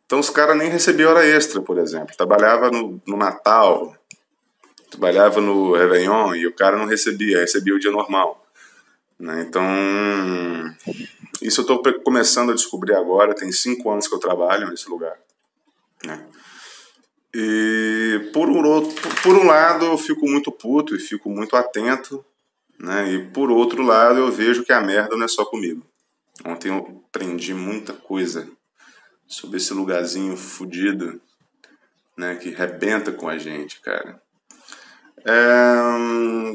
Então 0.07 0.19
os 0.21 0.29
caras 0.29 0.57
nem 0.57 0.69
recebiam 0.69 1.11
hora 1.11 1.27
extra, 1.27 1.63
por 1.63 1.79
exemplo. 1.79 2.15
Trabalhava 2.17 2.71
no, 2.71 3.01
no 3.07 3.17
Natal, 3.17 3.97
trabalhava 4.91 5.41
no 5.41 5.73
Réveillon 5.73 6.35
e 6.35 6.47
o 6.47 6.55
cara 6.55 6.77
não 6.77 6.85
recebia, 6.85 7.41
recebia 7.41 7.75
o 7.75 7.79
dia 7.79 7.91
normal. 7.91 8.47
Né? 9.19 9.47
Então, 9.49 9.65
isso 11.41 11.63
eu 11.63 11.77
estou 11.77 11.83
começando 12.03 12.51
a 12.51 12.55
descobrir 12.55 12.95
agora. 12.95 13.35
Tem 13.35 13.51
cinco 13.51 13.91
anos 13.91 14.07
que 14.07 14.15
eu 14.15 14.19
trabalho 14.19 14.69
nesse 14.69 14.89
lugar. 14.91 15.17
Né? 16.05 16.23
E 17.35 18.31
por 18.33 18.49
um, 18.49 18.63
outro, 18.63 19.11
por 19.23 19.35
um 19.35 19.47
lado, 19.47 19.87
eu 19.87 19.97
fico 19.97 20.29
muito 20.29 20.53
puto 20.53 20.95
e 20.95 20.99
fico 20.99 21.31
muito 21.31 21.57
atento 21.57 22.25
né? 22.85 23.11
E 23.11 23.27
por 23.31 23.51
outro 23.51 23.83
lado, 23.83 24.19
eu 24.19 24.31
vejo 24.31 24.63
que 24.63 24.73
a 24.73 24.81
merda 24.81 25.17
não 25.17 25.25
é 25.25 25.29
só 25.29 25.45
comigo. 25.45 25.85
Ontem 26.45 26.69
eu 26.69 27.03
aprendi 27.09 27.55
muita 27.55 27.93
coisa 27.93 28.49
sobre 29.27 29.57
esse 29.57 29.73
lugarzinho 29.73 30.37
fudido, 30.37 31.21
né? 32.17 32.37
Que 32.37 32.51
rebenta 32.51 33.11
com 33.11 33.29
a 33.29 33.39
gente, 33.39 33.81
cara. 33.81 34.21
É, 35.25 35.75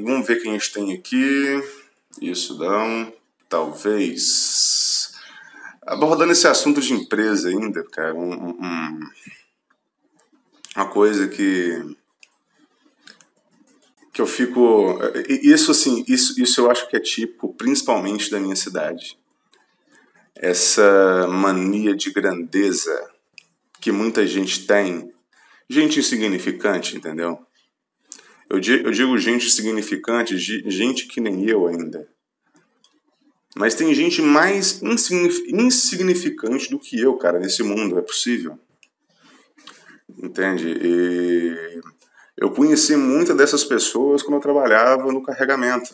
vamos 0.03 0.27
ver 0.27 0.41
quem 0.41 0.51
a 0.51 0.53
gente 0.53 0.71
tem 0.71 0.93
aqui. 0.93 1.63
Isso 2.21 2.57
não. 2.57 3.12
Talvez. 3.48 5.12
Abordando 5.81 6.31
esse 6.31 6.48
assunto 6.48 6.79
de 6.79 6.93
empresa 6.93 7.50
ainda, 7.50 7.83
cara, 7.86 8.13
um, 8.13 8.51
um, 8.51 9.00
uma 10.75 10.86
coisa 10.88 11.27
que 11.27 11.98
que 14.19 14.21
eu 14.21 14.27
fico. 14.27 14.99
Isso, 15.29 15.71
assim, 15.71 16.03
isso, 16.05 16.41
isso 16.41 16.59
eu 16.59 16.69
acho 16.69 16.89
que 16.89 16.97
é 16.97 16.99
típico, 16.99 17.53
principalmente 17.53 18.29
da 18.29 18.38
minha 18.38 18.55
cidade. 18.55 19.17
Essa 20.35 21.25
mania 21.29 21.95
de 21.95 22.11
grandeza 22.11 23.09
que 23.79 23.93
muita 23.93 24.27
gente 24.27 24.67
tem. 24.67 25.13
Gente 25.69 25.99
insignificante, 25.99 26.97
entendeu? 26.97 27.39
Eu 28.49 28.59
digo, 28.59 29.17
gente 29.17 29.47
insignificante, 29.47 30.38
gente 30.38 31.05
que 31.07 31.21
nem 31.21 31.47
eu 31.47 31.67
ainda. 31.67 32.09
Mas 33.55 33.75
tem 33.75 33.93
gente 33.93 34.21
mais 34.21 34.81
insignificante 34.81 36.69
do 36.69 36.79
que 36.79 36.99
eu, 36.99 37.15
cara, 37.15 37.39
nesse 37.39 37.63
mundo, 37.63 37.97
é 37.97 38.01
possível. 38.01 38.59
Entende? 40.21 40.67
E 40.67 41.79
eu 42.39 42.50
conheci 42.50 42.96
muitas 42.96 43.36
dessas 43.36 43.65
pessoas 43.65 44.24
quando 44.24 44.36
eu 44.36 44.41
trabalhava 44.41 45.12
no 45.12 45.22
carregamento. 45.22 45.93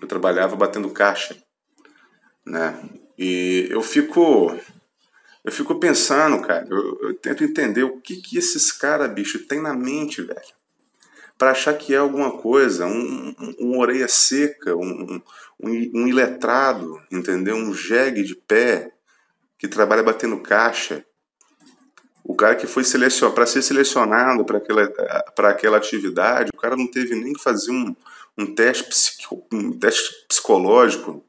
Eu 0.00 0.06
trabalhava 0.06 0.54
batendo 0.54 0.88
caixa, 0.90 1.36
né? 2.46 2.80
E 3.18 3.66
eu 3.68 3.82
fico 3.82 4.56
eu 5.44 5.50
fico 5.50 5.74
pensando, 5.80 6.40
cara, 6.40 6.64
eu, 6.70 6.98
eu 7.02 7.14
tento 7.14 7.42
entender 7.42 7.82
o 7.82 8.00
que 8.00 8.16
que 8.16 8.38
esses 8.38 8.70
caras, 8.70 9.12
bicho, 9.12 9.44
tem 9.48 9.60
na 9.60 9.74
mente, 9.74 10.22
velho. 10.22 10.40
Para 11.36 11.50
achar 11.50 11.76
que 11.76 11.92
é 11.92 11.96
alguma 11.96 12.38
coisa, 12.38 12.86
um, 12.86 13.34
um, 13.36 13.54
um 13.58 13.78
orelha 13.78 14.06
seca, 14.06 14.76
um, 14.76 15.20
um, 15.60 15.90
um 15.92 16.06
iletrado, 16.06 17.02
entendeu? 17.10 17.56
Um 17.56 17.74
jegue 17.74 18.22
de 18.22 18.36
pé 18.36 18.92
que 19.58 19.66
trabalha 19.66 20.04
batendo 20.04 20.40
caixa 20.40 21.04
o 22.24 22.34
cara 22.34 22.54
que 22.54 22.66
foi 22.66 22.84
selecionado 22.84 23.34
para 23.34 23.46
ser 23.46 23.62
selecionado 23.62 24.44
para 24.44 24.58
aquela, 24.58 24.82
aquela 25.50 25.76
atividade, 25.76 26.50
o 26.54 26.58
cara 26.58 26.76
não 26.76 26.86
teve 26.86 27.14
nem 27.14 27.32
que 27.32 27.42
fazer 27.42 27.72
um, 27.72 27.94
um, 28.38 28.54
teste, 28.54 28.84
psico, 28.84 29.46
um 29.52 29.72
teste 29.78 30.26
psicológico. 30.28 31.24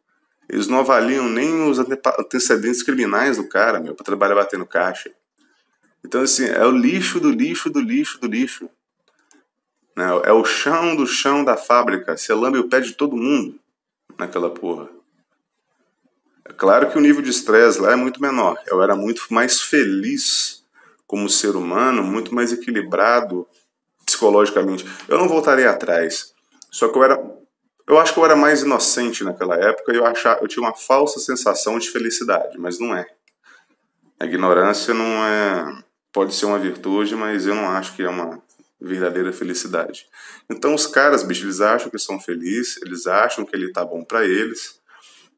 Eles 0.48 0.68
não 0.68 0.80
avaliam 0.80 1.28
nem 1.28 1.68
os 1.68 1.80
antecedentes 1.80 2.84
criminais 2.84 3.38
do 3.38 3.48
cara, 3.48 3.80
meu, 3.80 3.96
para 3.96 4.06
trabalhar 4.06 4.36
batendo 4.36 4.66
caixa. 4.66 5.12
Então, 6.06 6.22
assim, 6.22 6.46
é 6.46 6.66
o 6.66 6.72
lixo 6.72 7.20
do 7.20 7.32
lixo 7.32 7.70
do 7.70 7.80
lixo 7.80 8.20
do 8.20 8.28
lixo. 8.28 8.70
Né? 9.96 10.06
É 10.26 10.32
o 10.32 10.44
chão 10.44 10.96
do 10.96 11.08
chão 11.08 11.44
da 11.44 11.58
fábrica. 11.58 12.16
Você 12.16 12.34
lambe 12.34 12.60
o 12.60 12.68
pé 12.68 12.82
de 12.82 12.94
todo 12.94 13.16
mundo 13.16 13.60
naquela 14.18 14.50
porra. 14.50 14.90
É 16.46 16.52
claro 16.52 16.92
que 16.92 16.98
o 16.98 17.02
nível 17.02 17.22
de 17.22 17.30
estresse 17.30 17.80
lá 17.80 17.94
é 17.94 17.96
muito 17.96 18.22
menor. 18.22 18.62
Eu 18.68 18.84
era 18.84 18.96
muito 18.96 19.26
mais 19.32 19.62
feliz 19.62 20.63
como 21.14 21.30
ser 21.30 21.56
humano, 21.56 22.02
muito 22.02 22.34
mais 22.34 22.52
equilibrado 22.52 23.48
psicologicamente. 24.04 24.84
Eu 25.08 25.20
não 25.20 25.30
voltaria 25.30 25.70
atrás. 25.70 26.34
Só 26.72 26.88
que 26.88 26.98
eu 26.98 27.04
era 27.04 27.24
eu 27.88 28.00
acho 28.00 28.16
que 28.16 28.20
eu 28.20 28.26
era 28.26 28.36
mais 28.36 28.64
inocente 28.64 29.24
naquela 29.24 29.56
época 29.56 29.94
e 29.94 29.98
eu 29.98 30.08
achava, 30.08 30.42
eu 30.42 30.48
tinha 30.48 30.66
uma 30.66 30.74
falsa 30.74 31.20
sensação 31.20 31.78
de 31.78 31.92
felicidade, 31.92 32.58
mas 32.58 32.80
não 32.80 32.96
é. 32.96 33.06
A 34.20 34.26
ignorância 34.26 34.92
não 34.92 35.24
é 35.24 35.84
pode 36.12 36.34
ser 36.34 36.48
uma 36.48 36.58
virtude, 36.58 37.16
mas 37.16 37.46
eu 37.46 37.54
não 37.54 37.70
acho 37.70 37.96
que 37.96 38.02
é 38.02 38.10
uma 38.10 38.42
verdadeira 38.82 39.32
felicidade. 39.32 40.08
Então 40.50 40.74
os 40.74 40.88
caras, 40.88 41.22
bicho, 41.22 41.46
eles 41.46 41.62
acham 41.62 41.92
que 41.92 42.00
são 42.00 42.20
felizes, 42.20 42.82
eles 42.82 43.06
acham 43.06 43.46
que 43.46 43.56
ele 43.56 43.72
tá 43.72 43.86
bom 43.86 44.04
para 44.04 44.26
eles. 44.26 44.82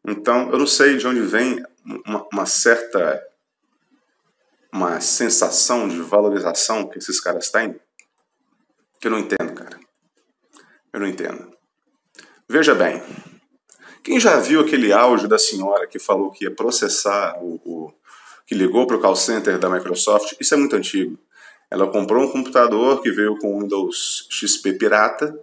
Então 0.07 0.49
eu 0.51 0.57
não 0.57 0.67
sei 0.67 0.95
de 0.95 1.05
onde 1.05 1.19
vem 1.19 1.61
uma, 2.05 2.25
uma 2.31 2.45
certa 2.45 3.21
uma 4.75 4.99
sensação 4.99 5.87
de 5.87 6.01
valorização 6.01 6.85
que 6.85 6.97
esses 6.97 7.21
caras 7.21 7.49
têm 7.49 7.79
que 8.99 9.07
eu 9.07 9.11
não 9.11 9.19
entendo, 9.19 9.53
cara. 9.53 9.79
Eu 10.91 10.99
não 10.99 11.07
entendo. 11.07 11.55
Veja 12.49 12.75
bem, 12.75 13.01
Quem 14.03 14.19
já 14.19 14.37
viu 14.37 14.59
aquele 14.59 14.91
áudio 14.91 15.27
da 15.27 15.39
senhora 15.39 15.87
que 15.87 15.97
falou 15.97 16.29
que 16.29 16.43
ia 16.43 16.51
processar 16.51 17.37
o, 17.41 17.59
o 17.65 17.93
que 18.45 18.53
ligou 18.53 18.85
para 18.85 18.97
o 18.97 18.99
call 18.99 19.15
center 19.15 19.57
da 19.57 19.69
Microsoft? 19.69 20.35
Isso 20.39 20.53
é 20.53 20.57
muito 20.57 20.75
antigo. 20.75 21.17
Ela 21.71 21.89
comprou 21.91 22.23
um 22.23 22.31
computador 22.31 23.01
que 23.01 23.11
veio 23.11 23.37
com 23.39 23.59
Windows 23.59 24.27
XP 24.29 24.73
pirata 24.73 25.39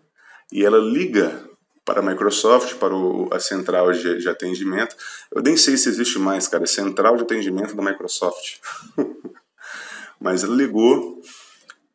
e 0.53 0.65
ela 0.65 0.79
liga 0.79 1.49
para 1.85 2.01
a 2.01 2.03
Microsoft, 2.03 2.75
para 2.77 2.95
o, 2.95 3.29
a 3.33 3.41
central 3.41 3.93
de, 3.93 4.19
de, 4.19 4.29
atendimento. 4.29 4.97
Eu 5.31 5.43
nem 5.43 5.57
sei 5.57 5.77
se 5.77 5.89
existe 5.89 6.19
mais, 6.19 6.47
cara, 6.47 6.67
central 6.67 7.17
de 7.17 7.23
atendimento 7.23 7.75
da 7.75 7.83
Microsoft. 7.83 8.59
Mas 10.21 10.45
ela 10.45 10.55
ligou 10.55 11.21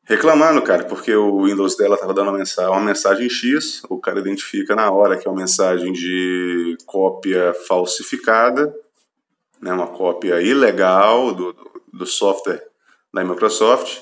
reclamando, 0.04 0.62
cara, 0.62 0.86
porque 0.86 1.14
o 1.16 1.46
Windows 1.46 1.76
dela 1.78 1.96
estava 1.96 2.14
dando 2.14 2.30
uma 2.30 2.38
mensagem, 2.38 2.72
uma 2.72 2.82
mensagem 2.82 3.30
X, 3.30 3.82
o 3.90 4.00
cara 4.00 4.20
identifica 4.20 4.76
na 4.76 4.90
hora 4.92 5.18
que 5.18 5.28
é 5.28 5.32
uma 5.32 5.40
mensagem 5.40 5.92
de 5.92 6.78
cópia 6.86 7.54
falsificada, 7.68 8.74
né, 9.62 9.74
uma 9.74 9.88
cópia 9.88 10.42
ilegal 10.42 11.34
do, 11.34 11.52
do, 11.52 11.82
do 11.94 12.06
software 12.06 12.64
da 13.14 13.24
Microsoft. 13.24 14.02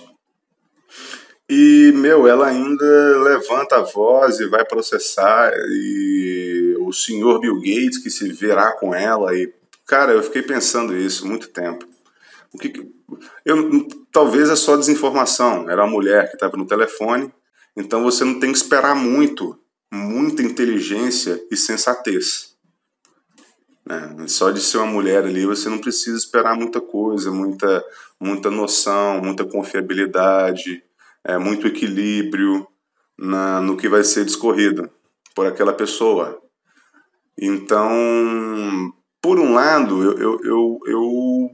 E, 1.48 1.92
meu, 1.96 2.28
ela 2.28 2.48
ainda 2.48 3.22
levanta 3.22 3.76
a 3.76 3.82
voz 3.82 4.40
e 4.40 4.48
vai 4.48 4.66
processar, 4.66 5.54
e 5.70 6.76
o 6.80 6.92
senhor 6.92 7.40
Bill 7.40 7.60
Gates 7.60 8.00
que 8.00 8.10
se 8.10 8.32
verá 8.34 8.72
com 8.72 8.96
ela, 8.96 9.36
e, 9.36 9.54
cara, 9.86 10.14
eu 10.14 10.24
fiquei 10.24 10.42
pensando 10.42 10.98
isso 10.98 11.28
muito 11.28 11.50
tempo. 11.50 11.88
O 12.52 12.58
que, 12.58 12.74
eu, 13.44 13.88
talvez 14.12 14.50
é 14.50 14.56
só 14.56 14.76
desinformação. 14.76 15.70
Era 15.70 15.84
uma 15.84 15.92
mulher 15.92 16.30
que 16.30 16.36
estava 16.36 16.58
no 16.58 16.66
telefone, 16.66 17.32
então 17.76 18.02
você 18.02 18.24
não 18.24 18.40
tem 18.40 18.52
que 18.52 18.58
esperar 18.58 18.96
muito, 18.96 19.60
muita 19.92 20.42
inteligência 20.42 21.44
e 21.52 21.58
sensatez. 21.58 22.56
Né? 23.86 24.26
Só 24.28 24.50
de 24.50 24.62
ser 24.62 24.78
uma 24.78 24.88
mulher 24.88 25.24
ali, 25.26 25.46
você 25.46 25.70
não 25.70 25.78
precisa 25.78 26.18
esperar 26.18 26.56
muita 26.56 26.82
coisa, 26.82 27.30
muita, 27.30 27.86
muita 28.20 28.50
noção, 28.50 29.22
muita 29.22 29.46
confiabilidade, 29.46 30.84
é, 31.26 31.38
muito 31.38 31.68
equilíbrio 31.68 32.68
na, 33.18 33.60
no 33.60 33.76
que 33.76 33.90
vai 33.90 34.04
ser 34.04 34.24
discorrido 34.24 34.90
por 35.34 35.48
aquela 35.48 35.74
pessoa. 35.74 36.40
Então, 37.38 38.94
por 39.22 39.40
um 39.40 39.54
lado, 39.54 40.04
eu, 40.04 40.20
eu, 40.20 40.40
eu, 40.44 40.80
eu 40.86 41.52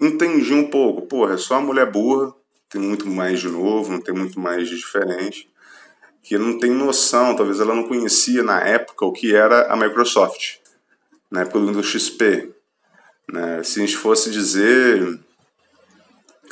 entendi 0.00 0.52
um 0.52 0.68
pouco, 0.68 1.02
porra, 1.02 1.34
é 1.34 1.38
só 1.38 1.60
mulher 1.60 1.90
burra, 1.90 2.34
tem 2.68 2.80
muito 2.80 3.06
mais 3.06 3.40
de 3.40 3.48
novo, 3.48 3.92
não 3.92 4.00
tem 4.00 4.14
muito 4.14 4.40
mais 4.40 4.68
de 4.68 4.76
diferente, 4.76 5.48
que 6.22 6.36
não 6.36 6.58
tem 6.58 6.70
noção, 6.70 7.36
talvez 7.36 7.60
ela 7.60 7.74
não 7.74 7.84
conhecia 7.84 8.42
na 8.42 8.60
época 8.60 9.06
o 9.06 9.12
que 9.12 9.34
era 9.34 9.72
a 9.72 9.76
Microsoft, 9.76 10.56
na 11.30 11.42
época 11.42 11.60
do 11.60 11.66
Windows 11.66 11.86
XP. 11.86 12.52
Né? 13.30 13.62
Se 13.62 13.80
a 13.80 13.86
gente 13.86 13.96
fosse 13.96 14.30
dizer, 14.30 15.18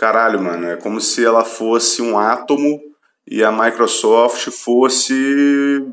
caralho, 0.01 0.41
mano, 0.41 0.67
é 0.67 0.77
como 0.79 0.99
se 0.99 1.23
ela 1.23 1.45
fosse 1.45 2.01
um 2.01 2.19
átomo 2.19 2.81
e 3.27 3.45
a 3.45 3.53
Microsoft 3.53 4.51
fosse 4.51 5.85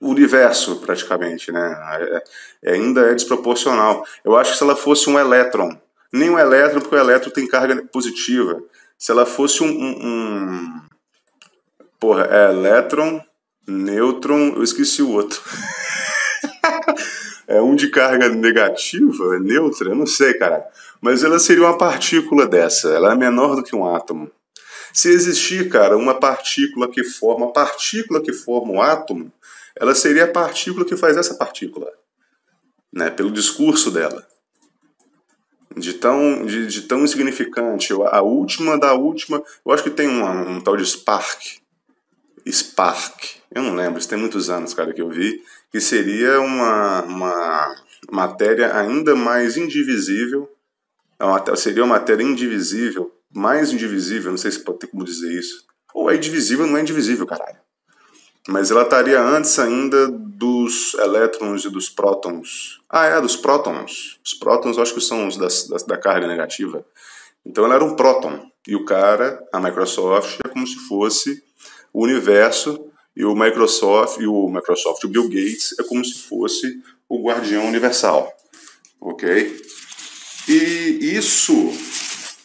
o 0.00 0.08
universo, 0.08 0.76
praticamente, 0.76 1.52
né? 1.52 1.76
É, 2.00 2.24
é, 2.62 2.72
ainda 2.72 3.02
é 3.10 3.14
desproporcional. 3.14 4.02
Eu 4.24 4.38
acho 4.38 4.52
que 4.52 4.56
se 4.56 4.64
ela 4.64 4.74
fosse 4.74 5.10
um 5.10 5.18
elétron, 5.18 5.78
nem 6.10 6.30
um 6.30 6.38
elétron, 6.38 6.80
porque 6.80 6.96
o 6.96 6.98
elétron 6.98 7.30
tem 7.30 7.46
carga 7.46 7.84
positiva. 7.92 8.62
Se 8.96 9.12
ela 9.12 9.26
fosse 9.26 9.62
um. 9.62 9.68
um, 9.68 10.06
um 10.06 10.80
porra, 12.00 12.26
é 12.30 12.52
elétron, 12.52 13.22
nêutron, 13.68 14.54
eu 14.56 14.62
esqueci 14.62 15.02
o 15.02 15.10
outro. 15.10 15.42
é 17.46 17.60
um 17.60 17.74
de 17.74 17.90
carga 17.90 18.30
negativa, 18.30 19.36
é 19.36 19.38
neutra, 19.38 19.90
eu 19.90 19.94
não 19.94 20.06
sei, 20.06 20.32
cara. 20.32 20.66
Mas 21.00 21.24
ela 21.24 21.38
seria 21.38 21.64
uma 21.64 21.78
partícula 21.78 22.46
dessa, 22.46 22.90
ela 22.90 23.12
é 23.12 23.16
menor 23.16 23.56
do 23.56 23.62
que 23.62 23.74
um 23.74 23.86
átomo. 23.86 24.30
Se 24.92 25.08
existir, 25.08 25.68
cara, 25.68 25.96
uma 25.96 26.14
partícula 26.14 26.90
que 26.90 27.04
forma, 27.04 27.46
a 27.46 27.52
partícula 27.52 28.20
que 28.20 28.32
forma 28.32 28.72
o 28.72 28.82
átomo, 28.82 29.32
ela 29.76 29.94
seria 29.94 30.24
a 30.24 30.28
partícula 30.28 30.84
que 30.84 30.96
faz 30.96 31.16
essa 31.16 31.34
partícula, 31.34 31.90
né? 32.92 33.10
Pelo 33.10 33.30
discurso 33.30 33.90
dela. 33.90 34.26
De 35.76 35.94
tão, 35.94 36.44
de, 36.44 36.66
de 36.66 36.82
tão 36.82 37.04
insignificante. 37.04 37.92
A 37.92 38.20
última 38.20 38.76
da 38.76 38.92
última. 38.92 39.42
Eu 39.64 39.72
acho 39.72 39.84
que 39.84 39.90
tem 39.90 40.08
uma, 40.08 40.32
um 40.32 40.60
tal 40.60 40.76
de 40.76 40.84
Spark. 40.84 41.60
Spark. 42.46 43.36
Eu 43.54 43.62
não 43.62 43.76
lembro, 43.76 44.00
isso 44.00 44.08
tem 44.08 44.18
muitos 44.18 44.50
anos, 44.50 44.74
cara, 44.74 44.92
que 44.92 45.00
eu 45.00 45.08
vi. 45.08 45.40
Que 45.70 45.80
seria 45.80 46.40
uma, 46.40 47.02
uma 47.02 47.76
matéria 48.10 48.76
ainda 48.76 49.14
mais 49.14 49.56
indivisível. 49.56 50.49
É 51.20 51.56
seria 51.56 51.84
uma 51.84 51.96
matéria 51.96 52.24
indivisível, 52.24 53.14
mais 53.30 53.72
indivisível, 53.72 54.30
não 54.30 54.38
sei 54.38 54.50
se 54.50 54.64
pode 54.64 54.78
ter 54.78 54.86
como 54.86 55.04
dizer 55.04 55.32
isso. 55.32 55.64
Ou 55.94 56.10
é 56.10 56.16
indivisível 56.16 56.66
não 56.66 56.76
é 56.76 56.80
indivisível, 56.80 57.26
caralho 57.26 57.60
mas 58.48 58.70
ela 58.70 58.82
estaria 58.82 59.20
antes 59.20 59.58
ainda 59.58 60.08
dos 60.08 60.94
elétrons 60.94 61.64
e 61.64 61.70
dos 61.70 61.88
prótons. 61.88 62.80
Ah, 62.88 63.06
é, 63.06 63.20
dos 63.20 63.36
prótons. 63.36 64.18
Os 64.24 64.34
prótons 64.34 64.78
acho 64.78 64.94
que 64.94 65.00
são 65.00 65.28
os 65.28 65.36
das, 65.36 65.68
das, 65.68 65.82
da 65.82 65.96
carga 65.96 66.26
negativa. 66.26 66.84
Então 67.44 67.64
ela 67.64 67.74
era 67.74 67.84
um 67.84 67.94
próton. 67.94 68.50
E 68.66 68.74
o 68.74 68.84
cara, 68.84 69.40
a 69.52 69.60
Microsoft, 69.60 70.40
é 70.44 70.48
como 70.48 70.66
se 70.66 70.76
fosse 70.88 71.42
o 71.92 72.02
universo 72.02 72.86
e 73.16 73.24
o 73.24 73.34
Microsoft 73.34 74.20
e 74.20 74.26
o 74.26 74.48
Microsoft, 74.48 75.04
o 75.04 75.08
Bill 75.08 75.28
Gates 75.28 75.78
é 75.78 75.82
como 75.82 76.04
se 76.04 76.14
fosse 76.14 76.82
o 77.08 77.22
guardião 77.22 77.66
universal. 77.66 78.32
OK? 79.00 79.62
E 80.52 81.16
isso 81.16 81.54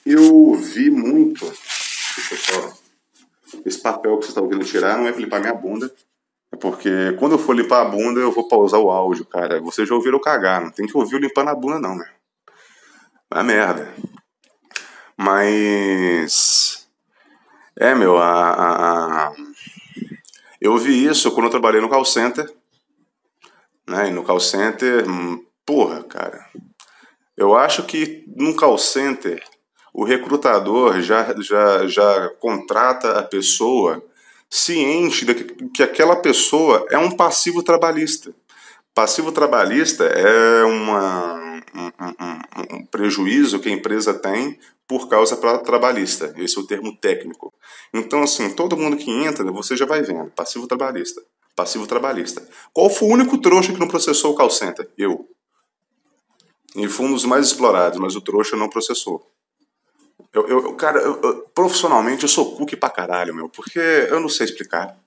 eu 0.05 0.53
vi 0.53 0.91
muito. 0.91 1.43
Deixa 1.43 2.35
eu 2.35 2.37
só 2.37 2.85
esse 3.65 3.81
papel 3.81 4.19
que 4.19 4.25
você 4.25 4.29
está 4.29 4.41
ouvindo 4.41 4.63
tirar 4.63 4.95
não 4.95 5.07
é 5.07 5.11
para 5.11 5.21
limpar 5.21 5.39
minha 5.39 5.55
bunda. 5.55 5.91
É 6.51 6.55
porque 6.55 7.15
quando 7.17 7.31
eu 7.31 7.39
for 7.39 7.55
limpar 7.55 7.81
a 7.81 7.85
bunda, 7.85 8.19
eu 8.19 8.31
vou 8.31 8.47
pausar 8.47 8.79
o 8.79 8.91
áudio, 8.91 9.25
cara. 9.25 9.59
Vocês 9.59 9.89
já 9.89 9.95
ouviram 9.95 10.19
cagar, 10.19 10.61
não 10.61 10.69
tem 10.69 10.85
que 10.85 10.95
ouvir 10.95 11.15
eu 11.15 11.19
limpando 11.19 11.49
a 11.49 11.55
bunda, 11.55 11.79
não, 11.79 11.95
né? 11.95 12.07
É 13.33 13.41
merda. 13.41 13.91
Mas. 15.17 16.87
É, 17.75 17.95
meu, 17.95 18.17
a, 18.17 18.51
a, 18.51 19.27
a... 19.29 19.35
eu 20.61 20.77
vi 20.77 21.07
isso 21.07 21.31
quando 21.31 21.45
eu 21.45 21.51
trabalhei 21.51 21.81
no 21.81 21.89
call 21.89 22.05
center. 22.05 22.53
Né? 23.87 24.09
E 24.09 24.11
no 24.11 24.23
call 24.23 24.39
center, 24.39 25.09
hum, 25.09 25.43
porra, 25.65 26.03
cara. 26.03 26.45
Eu 27.37 27.55
acho 27.55 27.83
que 27.83 28.23
num 28.35 28.53
call 28.53 28.77
center 28.77 29.43
o 29.93 30.03
recrutador 30.03 31.01
já, 31.01 31.33
já, 31.39 31.87
já 31.87 32.29
contrata 32.39 33.17
a 33.17 33.23
pessoa 33.23 34.03
ciente 34.49 35.25
de 35.25 35.33
que 35.73 35.83
aquela 35.83 36.17
pessoa 36.17 36.85
é 36.89 36.97
um 36.97 37.11
passivo 37.11 37.63
trabalhista. 37.63 38.33
Passivo 38.93 39.31
trabalhista 39.31 40.05
é 40.05 40.63
uma, 40.63 41.61
um, 41.75 42.75
um, 42.75 42.77
um 42.77 42.85
prejuízo 42.85 43.59
que 43.59 43.69
a 43.69 43.71
empresa 43.71 44.13
tem 44.13 44.57
por 44.87 45.09
causa 45.09 45.35
trabalhista. 45.35 46.33
Esse 46.37 46.57
é 46.57 46.61
o 46.61 46.67
termo 46.67 46.95
técnico. 46.95 47.53
Então, 47.93 48.23
assim, 48.23 48.53
todo 48.53 48.77
mundo 48.77 48.97
que 48.97 49.09
entra, 49.09 49.51
você 49.51 49.75
já 49.75 49.85
vai 49.85 50.01
vendo. 50.01 50.29
Passivo 50.31 50.67
trabalhista. 50.67 51.21
Passivo 51.55 51.87
trabalhista. 51.87 52.47
Qual 52.73 52.89
foi 52.89 53.07
o 53.07 53.11
único 53.11 53.37
trouxa 53.37 53.73
que 53.73 53.79
não 53.79 53.87
processou 53.87 54.33
o 54.33 54.35
call 54.35 54.49
center? 54.49 54.87
Eu. 54.97 55.27
E 56.75 56.87
foi 56.87 57.05
um 57.05 57.13
dos 57.13 57.25
mais 57.25 57.47
explorados, 57.47 57.99
mas 57.99 58.15
o 58.15 58.21
trouxa 58.21 58.55
não 58.55 58.69
processou. 58.69 59.25
Eu, 60.33 60.47
eu 60.47 60.73
cara, 60.75 60.99
eu, 60.99 61.21
eu, 61.21 61.49
profissionalmente 61.53 62.23
eu 62.23 62.29
sou 62.29 62.57
cookie 62.57 62.75
pra 62.75 62.89
caralho, 62.89 63.33
meu, 63.33 63.47
porque 63.47 63.79
eu 63.79 64.19
não 64.19 64.27
sei 64.27 64.45
explicar. 64.45 64.97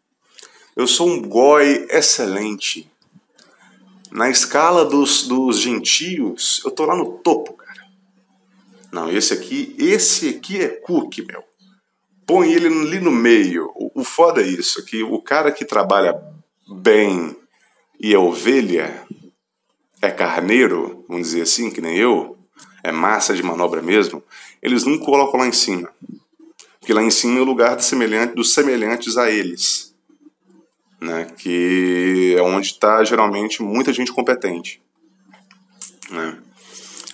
Eu 0.74 0.87
sou 0.87 1.09
um 1.09 1.20
goi 1.20 1.87
excelente. 1.90 2.90
Na 4.11 4.31
escala 4.31 4.87
dos, 4.87 5.28
dos 5.28 5.59
gentios, 5.59 6.62
eu 6.64 6.70
tô 6.70 6.87
lá 6.87 6.96
no 6.96 7.18
topo, 7.18 7.52
cara. 7.52 7.87
Não, 8.90 9.11
esse 9.11 9.35
aqui, 9.35 9.76
esse 9.78 10.31
aqui 10.31 10.62
é 10.62 10.68
cookie, 10.68 11.22
meu. 11.22 11.44
Põe 12.26 12.52
ele 12.52 12.68
ali 12.68 13.00
no 13.00 13.11
meio. 13.11 13.70
O, 13.74 14.00
o 14.00 14.04
foda 14.04 14.40
é 14.40 14.46
isso, 14.46 14.83
que 14.85 15.02
o 15.02 15.20
cara 15.20 15.52
que 15.52 15.64
trabalha 15.64 16.18
bem 16.66 17.37
e 18.00 18.14
é 18.14 18.18
ovelha, 18.18 19.07
é 20.00 20.11
carneiro, 20.11 21.04
vamos 21.08 21.28
dizer 21.28 21.42
assim, 21.42 21.70
que 21.70 21.80
nem 21.80 21.96
eu, 21.96 22.37
é 22.82 22.92
massa 22.92 23.34
de 23.34 23.42
manobra 23.42 23.82
mesmo, 23.82 24.22
eles 24.62 24.84
nunca 24.84 25.04
colocam 25.04 25.40
lá 25.40 25.46
em 25.46 25.52
cima. 25.52 25.90
Porque 26.78 26.92
lá 26.92 27.02
em 27.02 27.11
cima 27.11 27.38
é 27.38 27.42
o 27.42 27.44
lugar 27.44 27.80
semelhante, 27.80 28.34
dos 28.34 28.54
semelhantes 28.54 29.16
a 29.16 29.30
eles. 29.30 29.94
Né? 31.00 31.26
Que 31.37 32.34
é 32.38 32.42
onde 32.42 32.68
está 32.68 33.04
geralmente 33.04 33.62
muita 33.62 33.92
gente 33.92 34.12
competente. 34.12 34.80
Né? 36.11 36.38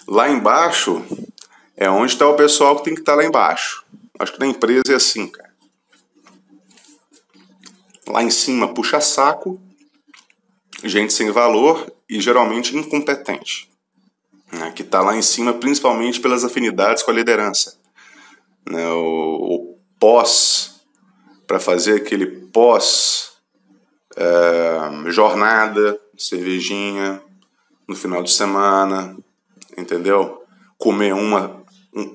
Lá 0.06 0.30
embaixo 0.30 1.04
é 1.76 1.90
onde 1.90 2.12
está 2.12 2.28
o 2.28 2.36
pessoal 2.36 2.76
que 2.76 2.84
tem 2.84 2.94
que 2.94 3.00
estar 3.00 3.12
tá 3.12 3.16
lá 3.16 3.24
embaixo. 3.24 3.84
Acho 4.18 4.32
que 4.32 4.38
na 4.38 4.46
empresa 4.46 4.92
é 4.92 4.94
assim, 4.94 5.26
cara. 5.26 5.52
Lá 8.06 8.22
em 8.22 8.30
cima 8.30 8.72
puxa 8.72 9.00
saco, 9.00 9.60
gente 10.84 11.12
sem 11.12 11.30
valor 11.30 11.90
e 12.08 12.20
geralmente 12.20 12.76
incompetente, 12.76 13.70
né, 14.52 14.70
que 14.72 14.82
está 14.82 15.00
lá 15.00 15.16
em 15.16 15.22
cima 15.22 15.52
principalmente 15.52 16.20
pelas 16.20 16.44
afinidades 16.44 17.02
com 17.02 17.10
a 17.10 17.14
liderança. 17.14 17.78
Né, 18.68 18.86
o, 18.88 18.96
o 18.96 19.78
pós, 19.98 20.80
para 21.46 21.60
fazer 21.60 21.96
aquele 21.96 22.26
pós 22.26 23.32
é, 24.16 25.10
jornada, 25.10 26.00
cervejinha, 26.16 27.20
no 27.86 27.94
final 27.94 28.22
de 28.22 28.32
semana, 28.32 29.16
entendeu? 29.76 30.42
Comer 30.78 31.12
uma, 31.12 31.64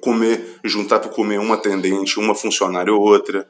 comer, 0.02 0.60
juntar 0.64 1.00
para 1.00 1.10
comer 1.10 1.40
uma 1.40 1.56
atendente, 1.56 2.20
uma 2.20 2.36
funcionária 2.36 2.94
ou 2.94 3.02
outra. 3.02 3.48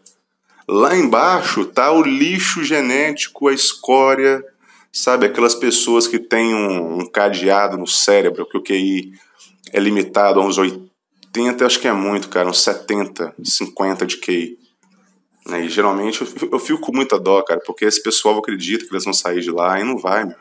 Lá 0.67 0.95
embaixo 0.95 1.65
tá 1.65 1.91
o 1.91 2.03
lixo 2.03 2.63
genético, 2.63 3.47
a 3.47 3.53
escória, 3.53 4.43
sabe? 4.91 5.25
Aquelas 5.25 5.55
pessoas 5.55 6.07
que 6.07 6.19
têm 6.19 6.53
um, 6.53 6.99
um 6.99 7.05
cadeado 7.09 7.77
no 7.77 7.87
cérebro, 7.87 8.45
que 8.45 8.57
o 8.57 8.63
QI 8.63 9.13
é 9.71 9.79
limitado 9.79 10.39
a 10.39 10.45
uns 10.45 10.57
80, 10.57 11.65
acho 11.65 11.79
que 11.79 11.87
é 11.87 11.93
muito, 11.93 12.29
cara, 12.29 12.49
uns 12.49 12.61
70, 12.61 13.35
50 13.43 14.05
de 14.05 14.17
QI. 14.17 14.57
Né? 15.47 15.65
E 15.65 15.69
geralmente 15.69 16.21
eu, 16.21 16.49
eu 16.51 16.59
fico 16.59 16.79
com 16.79 16.91
muita 16.91 17.19
dó, 17.19 17.41
cara, 17.41 17.61
porque 17.65 17.85
esse 17.85 18.01
pessoal 18.01 18.37
acredita 18.37 18.85
que 18.85 18.91
eles 18.91 19.03
vão 19.03 19.13
sair 19.13 19.41
de 19.41 19.51
lá 19.51 19.79
e 19.79 19.83
não 19.83 19.97
vai, 19.97 20.25
meu. 20.25 20.37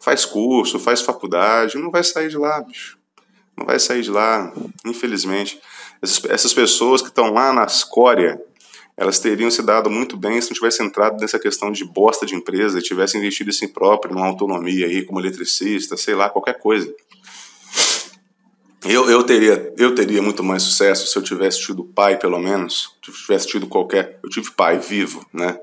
Faz 0.00 0.24
curso, 0.24 0.78
faz 0.78 1.00
faculdade, 1.00 1.78
não 1.78 1.90
vai 1.90 2.04
sair 2.04 2.28
de 2.28 2.36
lá, 2.36 2.60
bicho. 2.60 2.98
Não 3.56 3.64
vai 3.64 3.78
sair 3.78 4.02
de 4.02 4.10
lá, 4.10 4.52
infelizmente. 4.84 5.58
Essas, 6.02 6.24
essas 6.26 6.52
pessoas 6.52 7.00
que 7.00 7.08
estão 7.08 7.32
lá 7.32 7.52
na 7.52 7.64
escória, 7.64 8.40
elas 8.96 9.18
teriam 9.18 9.50
se 9.50 9.62
dado 9.62 9.90
muito 9.90 10.16
bem 10.16 10.40
se 10.40 10.50
não 10.50 10.54
tivesse 10.54 10.82
entrado 10.82 11.20
nessa 11.20 11.38
questão 11.38 11.72
de 11.72 11.84
bosta 11.84 12.24
de 12.24 12.34
empresa, 12.34 12.80
tivesse 12.80 13.18
investido 13.18 13.50
em 13.50 13.52
si 13.52 13.68
próprio, 13.68 14.14
numa 14.14 14.26
autonomia 14.26 14.86
aí 14.86 15.04
como 15.04 15.20
eletricista, 15.20 15.96
sei 15.96 16.14
lá, 16.14 16.30
qualquer 16.30 16.58
coisa. 16.58 16.92
Eu, 18.84 19.08
eu, 19.10 19.22
teria, 19.24 19.72
eu 19.78 19.94
teria 19.94 20.20
muito 20.20 20.44
mais 20.44 20.62
sucesso 20.62 21.06
se 21.06 21.16
eu 21.16 21.22
tivesse 21.22 21.60
tido 21.62 21.84
pai, 21.84 22.18
pelo 22.18 22.38
menos, 22.38 22.94
se 23.02 23.10
eu 23.10 23.14
tivesse 23.14 23.46
tido 23.48 23.66
qualquer. 23.66 24.20
Eu 24.22 24.28
tive 24.28 24.50
pai 24.50 24.78
vivo, 24.78 25.26
né? 25.32 25.58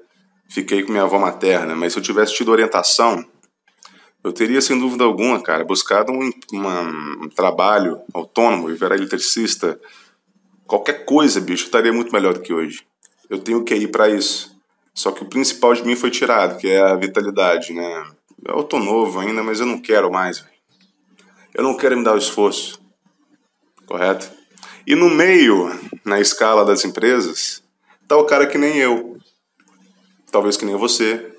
Fiquei 0.50 0.84
com 0.84 0.92
minha 0.92 1.04
avó 1.04 1.20
materna, 1.20 1.76
mas 1.76 1.94
se 1.94 2.00
eu 2.00 2.04
tivesse 2.04 2.34
tido 2.34 2.52
orientação, 2.52 3.24
eu 4.24 4.34
teria, 4.34 4.60
sem 4.60 4.78
dúvida 4.78 5.04
alguma, 5.04 5.42
cara, 5.42 5.64
buscado 5.64 6.12
um, 6.12 6.32
uma, 6.52 6.82
um 7.24 7.30
trabalho 7.30 8.02
autônomo 8.14 8.70
e 8.70 8.76
virar 8.76 8.96
eletricista. 8.96 9.80
Qualquer 10.66 11.06
coisa, 11.06 11.40
bicho, 11.40 11.66
estaria 11.66 11.94
muito 11.94 12.12
melhor 12.12 12.34
do 12.34 12.42
que 12.42 12.52
hoje. 12.52 12.84
Eu 13.32 13.40
tenho 13.40 13.64
que 13.64 13.74
ir 13.74 13.88
para 13.88 14.10
isso. 14.10 14.56
Só 14.94 15.12
que 15.12 15.24
o 15.24 15.28
principal 15.28 15.74
de 15.74 15.84
mim 15.84 15.96
foi 15.96 16.12
tirado, 16.12 16.60
que 16.60 16.68
é 16.68 16.80
a 16.80 16.96
vitalidade, 16.96 17.74
né? 17.74 18.06
Eu 18.46 18.64
tô 18.64 18.78
novo 18.78 19.20
ainda, 19.20 19.42
mas 19.42 19.60
eu 19.60 19.66
não 19.66 19.82
quero 19.82 20.12
mais. 20.12 20.46
Eu 21.52 21.64
não 21.64 21.76
quero 21.76 21.98
me 21.98 22.04
dar 22.04 22.14
o 22.14 22.20
esforço 22.20 22.82
correto? 23.92 24.32
E 24.88 24.96
no 24.96 25.10
meio, 25.10 25.70
na 26.06 26.22
escala 26.22 26.64
das 26.64 26.86
empresas, 26.86 27.62
está 28.02 28.16
o 28.16 28.26
cara 28.26 28.48
que 28.48 28.58
nem 28.58 28.78
eu, 28.78 29.18
talvez 30.32 30.56
que 30.56 30.64
nem 30.64 30.78
você, 30.78 31.36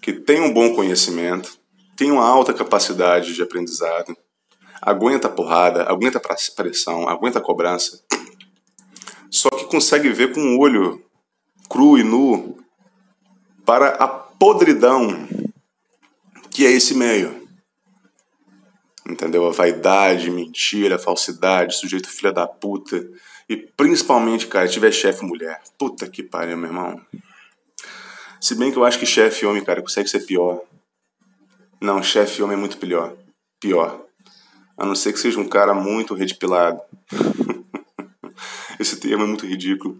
que 0.00 0.14
tem 0.14 0.40
um 0.40 0.52
bom 0.52 0.74
conhecimento, 0.74 1.58
tem 1.94 2.10
uma 2.10 2.26
alta 2.26 2.54
capacidade 2.54 3.34
de 3.34 3.42
aprendizado, 3.42 4.16
aguenta 4.80 5.28
porrada, 5.28 5.84
aguenta 5.84 6.20
pressão, 6.56 7.06
aguenta 7.06 7.40
cobrança, 7.40 8.02
só 9.30 9.50
que 9.50 9.66
consegue 9.66 10.08
ver 10.08 10.32
com 10.32 10.40
o 10.40 10.58
olho 10.58 11.04
cru 11.68 11.98
e 11.98 12.02
nu 12.02 12.56
para 13.64 13.88
a 13.90 14.08
podridão 14.08 15.28
que 16.50 16.66
é 16.66 16.70
esse 16.70 16.94
meio 16.94 17.44
entendeu? 19.08 19.46
A 19.46 19.52
vaidade, 19.52 20.30
mentira, 20.30 20.98
falsidade, 20.98 21.76
sujeito 21.76 22.08
filha 22.08 22.32
da 22.32 22.46
puta. 22.46 23.06
E 23.48 23.56
principalmente, 23.56 24.46
cara, 24.46 24.68
tiver 24.68 24.92
chefe 24.92 25.24
mulher. 25.24 25.62
Puta 25.78 26.08
que 26.08 26.22
pariu, 26.22 26.56
meu 26.56 26.68
irmão. 26.70 27.00
Se 28.40 28.54
bem 28.54 28.72
que 28.72 28.78
eu 28.78 28.84
acho 28.84 28.98
que 28.98 29.06
chefe 29.06 29.46
homem, 29.46 29.64
cara, 29.64 29.82
consegue 29.82 30.08
ser 30.08 30.20
pior. 30.20 30.60
Não, 31.80 32.02
chefe 32.02 32.42
homem 32.42 32.56
é 32.56 32.60
muito 32.60 32.78
pior. 32.78 33.14
Pior. 33.60 34.02
A 34.76 34.84
não 34.84 34.94
ser 34.94 35.12
que 35.12 35.18
seja 35.18 35.38
um 35.38 35.48
cara 35.48 35.74
muito 35.74 36.14
redipilado. 36.14 36.80
Esse 38.80 38.96
termo 38.98 39.24
é 39.24 39.26
muito 39.26 39.46
ridículo. 39.46 39.96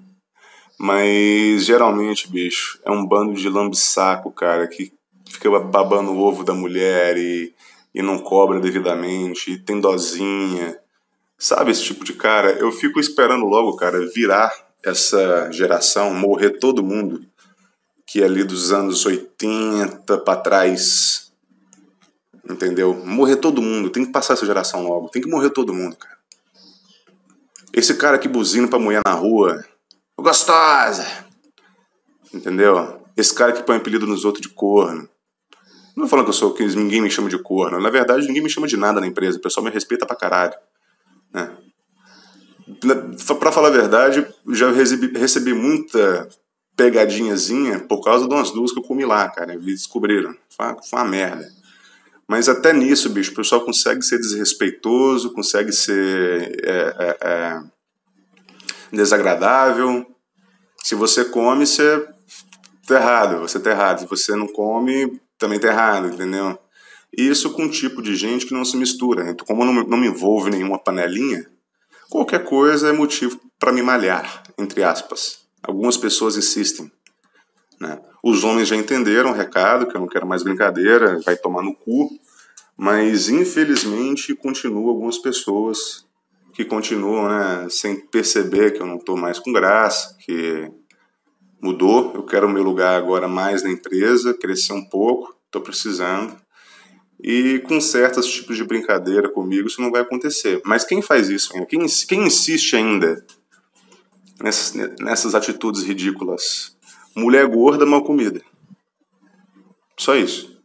Mas 0.78 1.64
geralmente, 1.64 2.30
bicho, 2.30 2.80
é 2.84 2.90
um 2.90 3.06
bando 3.06 3.34
de 3.34 3.48
lambe-saco, 3.48 4.30
cara, 4.30 4.66
que 4.66 4.92
fica 5.28 5.50
babando 5.60 6.12
o 6.12 6.20
ovo 6.20 6.44
da 6.44 6.52
mulher 6.52 7.16
e 7.16 7.54
e 7.94 8.02
não 8.02 8.18
cobra 8.18 8.58
devidamente, 8.58 9.52
e 9.52 9.58
tem 9.58 9.80
dozinha. 9.80 10.76
Sabe 11.38 11.70
esse 11.70 11.84
tipo 11.84 12.04
de 12.04 12.12
cara? 12.12 12.50
Eu 12.52 12.72
fico 12.72 12.98
esperando 12.98 13.46
logo, 13.46 13.76
cara, 13.76 14.04
virar 14.12 14.52
essa 14.82 15.50
geração, 15.52 16.12
morrer 16.12 16.58
todo 16.58 16.82
mundo 16.82 17.24
que 18.06 18.20
é 18.20 18.26
ali 18.26 18.44
dos 18.44 18.70
anos 18.70 19.06
80 19.06 20.18
para 20.18 20.40
trás. 20.40 21.32
Entendeu? 22.48 22.94
Morrer 22.94 23.36
todo 23.36 23.62
mundo, 23.62 23.88
tem 23.88 24.04
que 24.04 24.12
passar 24.12 24.34
essa 24.34 24.44
geração 24.44 24.82
logo, 24.82 25.08
tem 25.08 25.22
que 25.22 25.30
morrer 25.30 25.50
todo 25.50 25.72
mundo, 25.72 25.96
cara. 25.96 26.18
Esse 27.72 27.94
cara 27.94 28.18
que 28.18 28.28
buzina 28.28 28.68
pra 28.68 28.78
mulher 28.78 29.00
na 29.06 29.14
rua, 29.14 29.64
gostosa! 30.18 31.06
Entendeu? 32.32 33.00
Esse 33.16 33.34
cara 33.34 33.52
que 33.52 33.62
põe 33.62 33.76
apelido 33.76 34.06
nos 34.06 34.24
outros 34.24 34.42
de 34.42 34.52
corno. 34.52 35.08
Não 35.96 36.08
falando 36.08 36.26
que 36.26 36.30
eu 36.30 36.34
sou 36.34 36.52
que 36.52 36.64
ninguém 36.64 37.00
me 37.00 37.10
chama 37.10 37.28
de 37.28 37.38
corno. 37.38 37.80
Na 37.80 37.90
verdade, 37.90 38.26
ninguém 38.26 38.42
me 38.42 38.50
chama 38.50 38.66
de 38.66 38.76
nada 38.76 39.00
na 39.00 39.06
empresa. 39.06 39.38
O 39.38 39.40
pessoal 39.40 39.64
me 39.64 39.70
respeita 39.70 40.04
pra 40.04 40.16
caralho. 40.16 40.54
Né? 41.32 41.56
Pra 43.38 43.52
falar 43.52 43.68
a 43.68 43.72
verdade, 43.72 44.26
já 44.50 44.72
recebi, 44.72 45.16
recebi 45.16 45.54
muita 45.54 46.28
pegadinhazinha 46.76 47.80
por 47.80 48.02
causa 48.02 48.26
de 48.26 48.34
umas 48.34 48.50
duas 48.50 48.72
que 48.72 48.78
eu 48.78 48.82
comi 48.82 49.04
lá, 49.04 49.28
cara. 49.28 49.54
Eles 49.54 49.82
descobriram. 49.82 50.34
Foi 50.48 50.66
uma, 50.66 50.82
foi 50.82 50.98
uma 50.98 51.08
merda. 51.08 51.48
Mas 52.26 52.48
até 52.48 52.72
nisso, 52.72 53.10
bicho, 53.10 53.32
o 53.32 53.34
pessoal 53.34 53.60
consegue 53.60 54.02
ser 54.02 54.18
desrespeitoso, 54.18 55.32
consegue 55.32 55.72
ser 55.72 56.58
é, 56.64 56.94
é, 56.98 57.18
é, 57.20 57.62
desagradável. 58.94 60.06
Se 60.82 60.94
você 60.94 61.24
come, 61.24 61.66
você 61.66 62.06
tá 62.86 62.96
errado, 62.96 63.40
você 63.40 63.58
tá 63.58 63.70
errado. 63.70 64.00
Se 64.00 64.06
você 64.06 64.36
não 64.36 64.46
come, 64.46 65.20
também 65.38 65.58
tá 65.58 65.68
errado, 65.68 66.08
entendeu? 66.08 66.58
Isso 67.16 67.50
com 67.50 67.64
um 67.64 67.70
tipo 67.70 68.02
de 68.02 68.16
gente 68.16 68.46
que 68.46 68.54
não 68.54 68.64
se 68.64 68.76
mistura. 68.76 69.30
Então, 69.30 69.46
como 69.46 69.64
não, 69.64 69.72
não 69.84 69.98
me 69.98 70.08
envolve 70.08 70.50
nenhuma 70.50 70.78
panelinha, 70.78 71.46
qualquer 72.10 72.44
coisa 72.44 72.88
é 72.88 72.92
motivo 72.92 73.40
para 73.58 73.72
me 73.72 73.82
malhar, 73.82 74.42
entre 74.58 74.82
aspas. 74.82 75.38
Algumas 75.62 75.96
pessoas 75.96 76.36
insistem. 76.36 76.90
Né? 77.80 77.98
Os 78.22 78.44
homens 78.44 78.68
já 78.68 78.76
entenderam 78.76 79.30
o 79.30 79.34
recado, 79.34 79.86
que 79.86 79.96
eu 79.96 80.00
não 80.00 80.08
quero 80.08 80.26
mais 80.26 80.42
brincadeira, 80.42 81.20
vai 81.24 81.36
tomar 81.36 81.62
no 81.62 81.74
cu, 81.74 82.10
mas 82.76 83.28
infelizmente 83.28 84.34
continuam 84.34 84.88
algumas 84.88 85.18
pessoas 85.18 86.04
que 86.54 86.64
continuam 86.64 87.28
né, 87.28 87.66
sem 87.68 87.96
perceber 87.96 88.70
que 88.72 88.80
eu 88.80 88.86
não 88.86 88.96
estou 88.96 89.16
mais 89.16 89.40
com 89.40 89.52
graça, 89.52 90.16
que 90.20 90.70
mudou, 91.60 92.12
eu 92.14 92.22
quero 92.22 92.46
o 92.46 92.50
meu 92.50 92.62
lugar 92.62 92.96
agora 92.96 93.26
mais 93.26 93.64
na 93.64 93.70
empresa, 93.70 94.32
crescer 94.32 94.72
um 94.72 94.84
pouco, 94.84 95.34
estou 95.46 95.60
precisando. 95.60 96.36
E 97.20 97.58
com 97.60 97.80
certos 97.80 98.26
tipos 98.26 98.56
de 98.56 98.64
brincadeira 98.64 99.28
comigo 99.28 99.66
isso 99.66 99.80
não 99.80 99.90
vai 99.90 100.02
acontecer. 100.02 100.60
Mas 100.64 100.84
quem 100.84 101.02
faz 101.02 101.28
isso? 101.28 101.52
Quem, 101.66 101.86
quem 102.06 102.26
insiste 102.26 102.76
ainda 102.76 103.24
nessas, 104.40 104.74
nessas 105.00 105.34
atitudes 105.34 105.82
ridículas? 105.82 106.76
Mulher 107.16 107.46
gorda, 107.46 107.86
mal 107.86 108.04
comida. 108.04 108.42
Só 109.96 110.14
isso. 110.14 110.60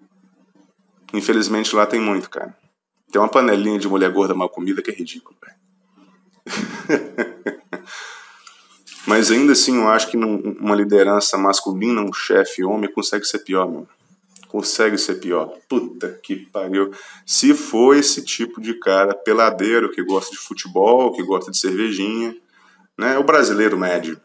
Infelizmente 1.14 1.76
lá 1.76 1.86
tem 1.86 2.00
muito, 2.00 2.30
cara. 2.30 2.56
Tem 3.12 3.20
uma 3.20 3.30
panelinha 3.30 3.80
de 3.80 3.88
mulher 3.88 4.12
gorda 4.12 4.36
mal 4.36 4.50
comida 4.50 4.82
que 4.82 4.92
é 4.92 4.94
ridículo, 4.94 5.36
velho. 5.44 5.58
Mas 9.08 9.32
ainda 9.32 9.54
assim, 9.54 9.78
eu 9.78 9.88
acho 9.88 10.12
que 10.12 10.18
uma 10.18 10.76
liderança 10.76 11.38
masculina, 11.38 12.02
um 12.02 12.14
chefe 12.14 12.64
homem, 12.64 12.92
consegue 12.92 13.26
ser 13.26 13.40
pior, 13.40 13.66
mano. 13.66 13.88
Consegue 14.48 14.98
ser 14.98 15.16
pior. 15.16 15.58
Puta 15.68 16.20
que 16.24 16.36
pariu. 16.36 16.92
Se 17.26 17.54
for 17.54 17.96
esse 17.96 18.24
tipo 18.24 18.62
de 18.62 18.74
cara 18.76 19.14
peladeiro 19.14 19.92
que 19.92 20.04
gosta 20.04 20.32
de 20.32 20.38
futebol, 20.38 21.14
que 21.14 21.24
gosta 21.24 21.52
de 21.52 21.58
cervejinha, 21.58 22.36
né? 22.98 23.18
O 23.18 23.24
brasileiro 23.24 23.78
médio. 23.78 24.20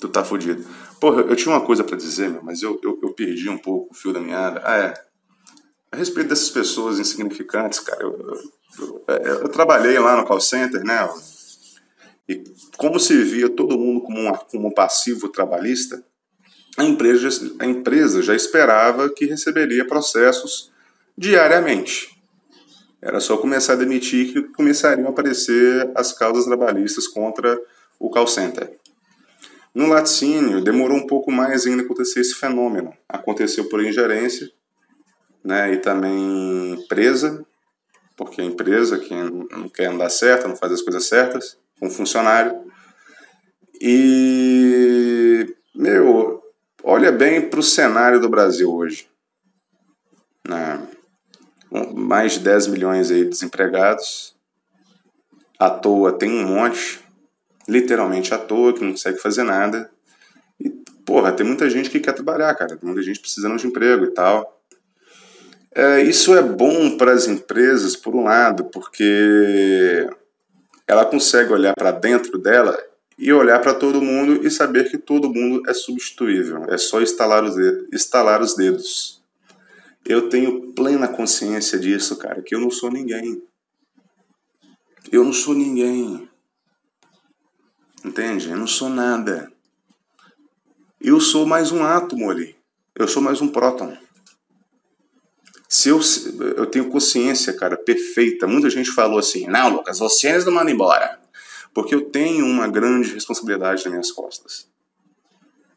Tu 0.00 0.08
tá 0.08 0.24
fudido. 0.24 0.64
Porra, 1.00 1.22
eu 1.22 1.36
tinha 1.36 1.54
uma 1.54 1.60
coisa 1.60 1.84
para 1.84 1.96
dizer, 1.96 2.30
meu, 2.30 2.42
mas 2.42 2.62
eu, 2.62 2.80
eu, 2.82 2.98
eu, 3.02 3.12
perdi 3.12 3.48
um 3.48 3.58
pouco 3.58 3.92
o 3.92 3.94
fio 3.94 4.12
da 4.12 4.20
meada. 4.20 4.62
Ah, 4.64 4.78
é. 4.78 5.05
A 5.90 5.96
respeito 5.96 6.28
dessas 6.28 6.50
pessoas 6.50 6.98
insignificantes, 6.98 7.80
cara, 7.80 8.02
eu, 8.02 8.42
eu, 8.78 9.04
eu, 9.08 9.34
eu 9.42 9.48
trabalhei 9.48 9.98
lá 9.98 10.16
no 10.16 10.26
call 10.26 10.40
center, 10.40 10.84
né? 10.84 11.08
E 12.28 12.42
como 12.76 12.98
se 12.98 13.22
via 13.22 13.48
todo 13.48 13.78
mundo 13.78 14.00
como, 14.00 14.20
uma, 14.20 14.36
como 14.36 14.68
um 14.68 14.72
passivo 14.72 15.28
trabalhista, 15.28 16.04
a 16.76 16.84
empresa, 16.84 17.54
a 17.58 17.64
empresa 17.64 18.20
já 18.22 18.34
esperava 18.34 19.08
que 19.08 19.24
receberia 19.24 19.86
processos 19.86 20.70
diariamente. 21.16 22.10
Era 23.00 23.20
só 23.20 23.36
começar 23.36 23.74
a 23.74 23.76
demitir 23.76 24.32
que 24.32 24.42
começariam 24.54 25.06
a 25.06 25.10
aparecer 25.10 25.90
as 25.94 26.12
causas 26.12 26.44
trabalhistas 26.44 27.06
contra 27.06 27.58
o 27.98 28.10
call 28.10 28.26
center. 28.26 28.70
No 29.74 29.86
laticínio, 29.86 30.62
demorou 30.62 30.96
um 30.96 31.06
pouco 31.06 31.30
mais 31.30 31.66
ainda 31.66 31.82
acontecer 31.82 32.20
esse 32.20 32.34
fenômeno. 32.34 32.92
Aconteceu 33.08 33.68
por 33.68 33.84
ingerência, 33.84 34.50
né, 35.46 35.74
e 35.74 35.76
também 35.76 36.72
empresa, 36.72 37.46
porque 38.16 38.42
empresa 38.42 38.98
que 38.98 39.14
não 39.14 39.68
quer 39.68 39.86
andar 39.86 40.10
certa, 40.10 40.48
não 40.48 40.56
faz 40.56 40.72
as 40.72 40.82
coisas 40.82 41.06
certas, 41.06 41.56
um 41.80 41.88
funcionário. 41.88 42.64
E, 43.80 45.54
meu, 45.72 46.42
olha 46.82 47.12
bem 47.12 47.48
para 47.48 47.60
o 47.60 47.62
cenário 47.62 48.18
do 48.18 48.28
Brasil 48.28 48.74
hoje. 48.74 49.08
Né? 50.48 50.82
Mais 51.94 52.32
de 52.32 52.40
10 52.40 52.66
milhões 52.66 53.12
aí 53.12 53.24
desempregados. 53.24 54.34
À 55.60 55.70
toa 55.70 56.12
tem 56.12 56.28
um 56.28 56.44
monte, 56.44 57.00
literalmente 57.68 58.34
à 58.34 58.38
toa, 58.38 58.72
que 58.72 58.82
não 58.82 58.90
consegue 58.90 59.18
fazer 59.18 59.44
nada. 59.44 59.88
E, 60.58 60.70
porra, 61.04 61.30
tem 61.30 61.46
muita 61.46 61.70
gente 61.70 61.88
que 61.88 62.00
quer 62.00 62.14
trabalhar, 62.14 62.52
cara. 62.56 62.76
Tem 62.76 62.86
muita 62.88 63.02
gente 63.02 63.20
precisando 63.20 63.56
de 63.56 63.66
emprego 63.68 64.06
e 64.06 64.10
tal. 64.10 64.55
É, 65.78 66.00
isso 66.00 66.34
é 66.34 66.42
bom 66.42 66.96
para 66.96 67.12
as 67.12 67.28
empresas, 67.28 67.94
por 67.94 68.16
um 68.16 68.24
lado, 68.24 68.64
porque 68.64 70.08
ela 70.86 71.04
consegue 71.04 71.52
olhar 71.52 71.74
para 71.74 71.90
dentro 71.90 72.38
dela 72.38 72.74
e 73.18 73.30
olhar 73.30 73.60
para 73.60 73.74
todo 73.74 74.00
mundo 74.00 74.46
e 74.46 74.50
saber 74.50 74.90
que 74.90 74.96
todo 74.96 75.28
mundo 75.28 75.68
é 75.68 75.74
substituível. 75.74 76.64
É 76.70 76.78
só 76.78 77.02
estalar 77.02 77.44
os, 77.44 77.56
dedos, 77.56 77.88
estalar 77.92 78.40
os 78.40 78.56
dedos. 78.56 79.22
Eu 80.02 80.30
tenho 80.30 80.72
plena 80.72 81.06
consciência 81.06 81.78
disso, 81.78 82.16
cara, 82.16 82.40
que 82.40 82.54
eu 82.54 82.60
não 82.60 82.70
sou 82.70 82.90
ninguém. 82.90 83.42
Eu 85.12 85.24
não 85.24 85.32
sou 85.34 85.54
ninguém. 85.54 86.26
Entende? 88.02 88.48
Eu 88.48 88.56
não 88.56 88.66
sou 88.66 88.88
nada. 88.88 89.52
Eu 90.98 91.20
sou 91.20 91.44
mais 91.44 91.70
um 91.70 91.84
átomo 91.84 92.30
ali. 92.30 92.56
Eu 92.94 93.06
sou 93.06 93.20
mais 93.22 93.42
um 93.42 93.48
próton. 93.48 94.05
Se 95.68 95.88
eu, 95.88 96.00
eu 96.56 96.66
tenho 96.66 96.88
consciência, 96.88 97.52
cara, 97.52 97.76
perfeita. 97.76 98.46
Muita 98.46 98.70
gente 98.70 98.90
falou 98.90 99.18
assim: 99.18 99.46
não, 99.46 99.68
Lucas, 99.68 99.98
vocês 99.98 100.44
não 100.44 100.52
mandam 100.52 100.72
embora. 100.72 101.18
Porque 101.74 101.94
eu 101.94 102.02
tenho 102.02 102.46
uma 102.46 102.68
grande 102.68 103.12
responsabilidade 103.12 103.84
nas 103.84 103.92
minhas 103.92 104.12
costas. 104.12 104.68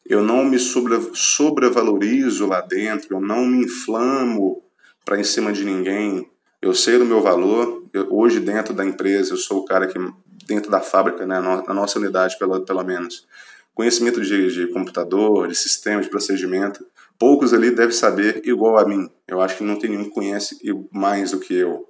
Eu 0.06 0.24
não 0.24 0.44
me 0.46 0.58
sobre, 0.58 0.98
sobrevalorizo 1.14 2.48
lá 2.48 2.62
dentro, 2.62 3.16
eu 3.16 3.22
não 3.22 3.46
me 3.46 3.66
inflamo 3.66 4.64
para 5.06 5.20
em 5.20 5.24
cima 5.24 5.52
de 5.52 5.66
ninguém. 5.66 6.30
Eu 6.62 6.74
sei 6.74 6.98
do 6.98 7.06
meu 7.06 7.22
valor. 7.22 7.84
Eu, 7.94 8.08
hoje, 8.12 8.40
dentro 8.40 8.74
da 8.74 8.86
empresa, 8.86 9.34
eu 9.34 9.38
sou 9.38 9.60
o 9.60 9.66
cara 9.66 9.88
que, 9.88 10.00
dentro 10.46 10.72
da 10.72 10.82
fábrica, 10.82 11.26
né, 11.26 11.40
na 11.40 11.74
nossa 11.74 12.00
unidade, 12.00 12.38
pelo, 12.38 12.62
pelo 12.62 12.84
menos, 12.84 13.28
conhecimento 13.74 14.22
de, 14.22 14.52
de 14.52 14.68
computador, 14.68 15.48
de 15.48 15.56
sistema, 15.56 16.02
de 16.02 16.10
procedimento 16.10 16.86
poucos 17.20 17.54
ali 17.54 17.70
devem 17.72 17.94
saber 17.94 18.42
igual 18.46 18.80
a 18.80 18.88
mim. 18.88 19.10
Eu 19.28 19.42
acho 19.42 19.58
que 19.58 19.64
não 19.64 19.78
tem 19.78 19.90
nenhum 19.90 20.06
que 20.06 20.12
conhece 20.12 20.58
mais 20.92 21.32
do 21.32 21.40
que 21.40 21.54
eu, 21.54 21.86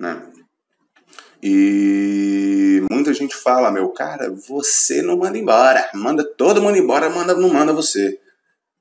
né? 0.00 0.22
E 1.42 2.82
muita 2.90 3.12
gente 3.12 3.36
fala, 3.36 3.70
meu 3.70 3.90
cara, 3.90 4.32
você 4.48 5.02
não 5.02 5.18
manda 5.18 5.38
embora, 5.38 5.88
manda 5.94 6.24
todo 6.24 6.62
mundo 6.62 6.78
embora, 6.78 7.10
manda 7.10 7.34
não 7.34 7.50
manda 7.50 7.72
você. 7.72 8.18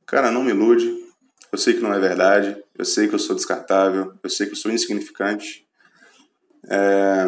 Cara, 0.06 0.32
não 0.32 0.44
me 0.44 0.52
ilude. 0.52 1.04
Eu 1.52 1.58
sei 1.58 1.74
que 1.74 1.82
não 1.82 1.94
é 1.94 2.00
verdade. 2.00 2.58
Eu 2.78 2.86
sei 2.86 3.08
que 3.08 3.16
eu 3.16 3.20
sou 3.20 3.36
descartável. 3.36 4.14
Eu 4.24 4.30
sei 4.30 4.46
que 4.46 4.54
eu 4.54 4.58
sou 4.58 4.72
insignificante. 4.72 5.66
É... 6.70 7.26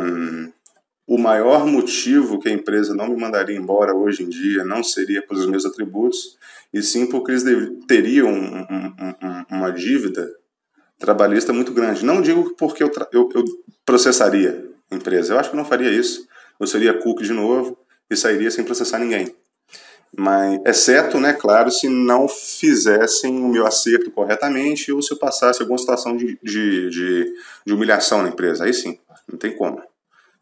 O 1.08 1.18
maior 1.18 1.66
motivo 1.66 2.38
que 2.38 2.50
a 2.50 2.52
empresa 2.52 2.94
não 2.94 3.08
me 3.08 3.16
mandaria 3.16 3.56
embora 3.56 3.96
hoje 3.96 4.24
em 4.24 4.30
dia 4.30 4.66
não 4.66 4.84
seria 4.84 5.26
pelos 5.26 5.46
meus 5.46 5.66
atributos, 5.66 6.38
e 6.74 6.84
sim 6.84 7.06
porque 7.08 7.32
eles 7.32 7.44
teriam 7.88 8.28
um, 8.28 8.58
um, 8.60 8.94
um, 9.24 9.58
uma 9.58 9.72
dívida 9.72 10.30
trabalhista 11.00 11.54
muito 11.54 11.72
grande. 11.72 12.04
Não 12.04 12.22
digo 12.22 12.54
porque 12.58 12.84
eu, 12.84 12.92
eu, 13.14 13.30
eu, 13.34 13.46
processaria 13.86 14.70
a 14.92 14.96
empresa, 14.96 15.34
eu 15.34 15.40
acho 15.40 15.50
que 15.50 15.56
não 15.56 15.64
faria 15.64 15.90
isso. 15.90 16.28
Eu 16.60 16.68
seria 16.68 16.94
cook 16.94 17.22
de 17.22 17.32
novo 17.32 17.78
e 18.10 18.16
sairia 18.18 18.52
sem 18.52 18.66
processar 18.66 19.00
ninguém. 19.00 19.34
Mas, 20.18 20.60
exceto, 20.66 21.20
né, 21.20 21.32
claro, 21.32 21.72
se 21.72 21.88
não 21.88 22.28
fizessem 22.28 23.40
o 23.40 23.48
meu 23.48 23.66
acerto 23.66 24.12
corretamente 24.12 24.92
ou 24.92 25.02
se 25.02 25.14
eu 25.14 25.18
passasse 25.18 25.62
alguma 25.62 25.78
situação 25.78 26.18
de, 26.18 26.38
de, 26.44 26.90
de, 26.90 27.34
de 27.66 27.74
humilhação 27.74 28.24
na 28.24 28.30
empresa. 28.30 28.66
Aí 28.66 28.74
sim, 28.74 29.00
não 29.32 29.38
tem 29.38 29.56
como. 29.56 29.82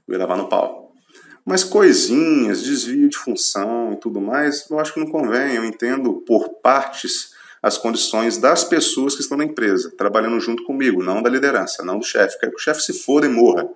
Eu 0.08 0.14
ia 0.14 0.20
levar 0.20 0.38
no 0.38 0.48
pau. 0.48 0.94
Mas 1.46 1.64
coisinhas, 1.64 2.64
desvio 2.64 3.08
de 3.08 3.18
função 3.18 3.94
e 3.94 3.98
tudo 3.98 4.20
mais, 4.20 4.68
eu 4.70 4.80
acho 4.80 4.94
que 4.94 5.00
não 5.00 5.08
convém. 5.08 5.56
Eu 5.56 5.64
entendo 5.64 6.24
por 6.26 6.50
partes 6.62 7.36
as 7.62 7.78
condições 7.78 8.38
das 8.38 8.64
pessoas 8.64 9.16
que 9.16 9.22
estão 9.22 9.38
na 9.38 9.44
empresa, 9.44 9.92
trabalhando 9.98 10.40
junto 10.40 10.64
comigo, 10.64 11.04
não 11.04 11.22
da 11.22 11.30
liderança, 11.30 11.84
não 11.84 11.98
do 11.98 12.06
chefe. 12.06 12.40
Quero 12.40 12.52
que 12.52 12.60
o 12.60 12.64
chefe 12.64 12.82
se 12.82 12.94
foda 12.94 13.26
e 13.26 13.30
morra. 13.30 13.68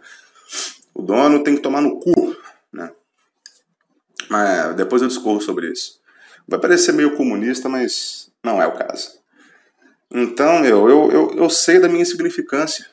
O 0.94 1.02
dono 1.02 1.44
tem 1.44 1.56
que 1.56 1.62
tomar 1.62 1.82
no 1.82 2.00
cu. 2.00 2.36
Né? 2.72 2.92
Mas 4.30 4.76
depois 4.76 5.02
eu 5.02 5.08
discorro 5.08 5.42
sobre 5.42 5.72
isso. 5.72 6.00
Vai 6.48 6.60
parecer 6.60 6.92
meio 6.92 7.16
comunista, 7.16 7.70
mas 7.70 8.32
não 8.44 8.62
é 8.62 8.68
o 8.68 8.74
caso. 8.74 9.20
Então, 10.12 10.60
meu, 10.60 10.90
eu, 10.90 11.12
eu, 11.12 11.34
eu 11.36 11.50
sei 11.50 11.80
da 11.80 11.88
minha 11.88 12.02
insignificância. 12.02 12.86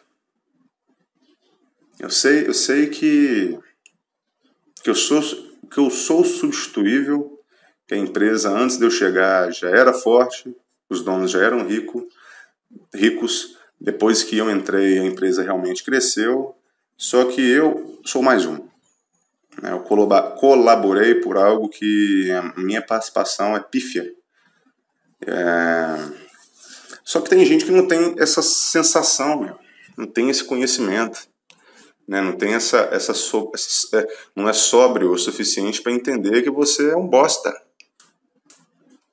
Eu 1.99 2.11
sei, 2.11 2.47
eu 2.47 2.55
sei 2.55 2.89
que 2.89 3.59
que 4.83 4.91
eu 4.91 4.95
sou 4.95 5.23
que 5.71 5.79
eu 5.79 5.91
sou 5.91 6.25
substituível, 6.25 7.41
que 7.87 7.95
a 7.95 7.99
empresa 7.99 8.51
antes 8.51 8.77
de 8.77 8.85
eu 8.85 8.91
chegar 8.91 9.51
já 9.53 9.69
era 9.69 9.93
forte, 9.93 10.55
os 10.89 11.03
donos 11.03 11.31
já 11.31 11.43
eram 11.43 11.67
rico, 11.67 12.07
ricos, 12.95 13.57
depois 13.81 14.23
que 14.23 14.37
eu 14.37 14.51
entrei 14.51 14.99
a 14.99 15.05
empresa 15.05 15.43
realmente 15.43 15.83
cresceu, 15.83 16.55
só 16.97 17.25
que 17.25 17.41
eu 17.41 18.01
sou 18.05 18.23
mais 18.23 18.47
um. 18.47 18.57
Né? 19.61 19.73
Eu 19.73 19.81
colaborei 19.81 21.17
por 21.17 21.37
algo 21.37 21.69
que 21.69 22.31
a 22.31 22.61
minha 22.61 22.83
participação 22.83 23.57
é 23.57 23.61
pífia. 23.61 24.09
É... 25.27 26.27
Só 27.03 27.21
que 27.21 27.31
tem 27.31 27.45
gente 27.45 27.65
que 27.65 27.73
não 27.73 27.89
tem 27.89 28.15
essa 28.19 28.43
sensação, 28.43 29.59
não 29.97 30.07
tem 30.07 30.31
esse 30.31 30.45
conhecimento 30.45 31.29
né? 32.07 32.21
Não 32.21 32.37
tem 32.37 32.55
essa, 32.55 32.89
essa, 32.93 33.15
so, 33.15 33.51
essa 33.55 33.99
é, 33.99 34.07
não 34.35 34.49
é 34.49 34.53
sóbrio 34.53 35.13
o 35.13 35.19
suficiente 35.19 35.83
para 35.83 35.93
entender 35.93 36.43
que 36.43 36.51
você 36.51 36.91
é 36.91 36.97
um 36.97 37.07
bosta, 37.07 37.53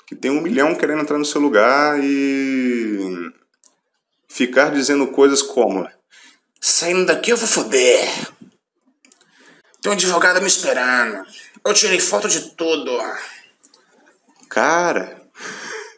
que 0.06 0.16
tem 0.16 0.32
um 0.32 0.42
milhão 0.42 0.76
querendo 0.76 1.02
entrar 1.02 1.18
no 1.18 1.26
seu 1.26 1.42
lugar 1.42 2.00
e 2.04 3.32
ficar 4.28 4.72
dizendo 4.72 5.08
coisas 5.08 5.42
como 5.42 5.88
saindo 6.66 7.06
daqui 7.06 7.30
eu 7.30 7.36
vou 7.36 7.46
foder, 7.46 8.08
tem 9.82 9.92
um 9.92 9.96
advogado 9.96 10.40
me 10.40 10.48
esperando, 10.48 11.28
eu 11.66 11.74
tirei 11.74 12.00
foto 12.00 12.30
de 12.30 12.52
tudo, 12.52 12.98
cara. 14.48 15.22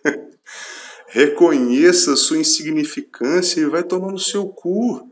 Reconheça 1.08 2.16
sua 2.16 2.40
insignificância 2.40 3.62
e 3.62 3.68
vai 3.68 3.84
tomar 3.84 4.12
no 4.12 4.18
seu 4.18 4.48
cu. 4.48 5.08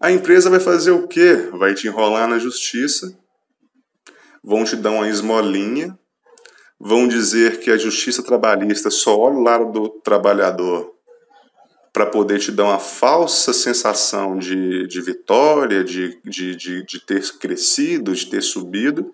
A 0.00 0.12
empresa 0.12 0.48
vai 0.48 0.60
fazer 0.60 0.92
o 0.92 1.08
quê? 1.08 1.48
Vai 1.52 1.74
te 1.74 1.88
enrolar 1.88 2.28
na 2.28 2.38
justiça, 2.38 3.18
vão 4.42 4.64
te 4.64 4.76
dar 4.76 4.92
uma 4.92 5.08
esmolinha, 5.08 5.98
vão 6.78 7.08
dizer 7.08 7.58
que 7.58 7.70
a 7.70 7.76
justiça 7.76 8.22
trabalhista 8.22 8.90
só 8.90 9.18
olha 9.18 9.36
o 9.36 9.42
lado 9.42 9.72
do 9.72 9.88
trabalhador 10.00 10.94
para 11.92 12.06
poder 12.06 12.38
te 12.38 12.52
dar 12.52 12.64
uma 12.64 12.78
falsa 12.78 13.52
sensação 13.52 14.38
de, 14.38 14.86
de 14.86 15.00
vitória, 15.00 15.82
de, 15.82 16.20
de, 16.24 16.54
de, 16.54 16.84
de 16.84 17.00
ter 17.00 17.20
crescido, 17.38 18.14
de 18.14 18.26
ter 18.26 18.40
subido, 18.40 19.12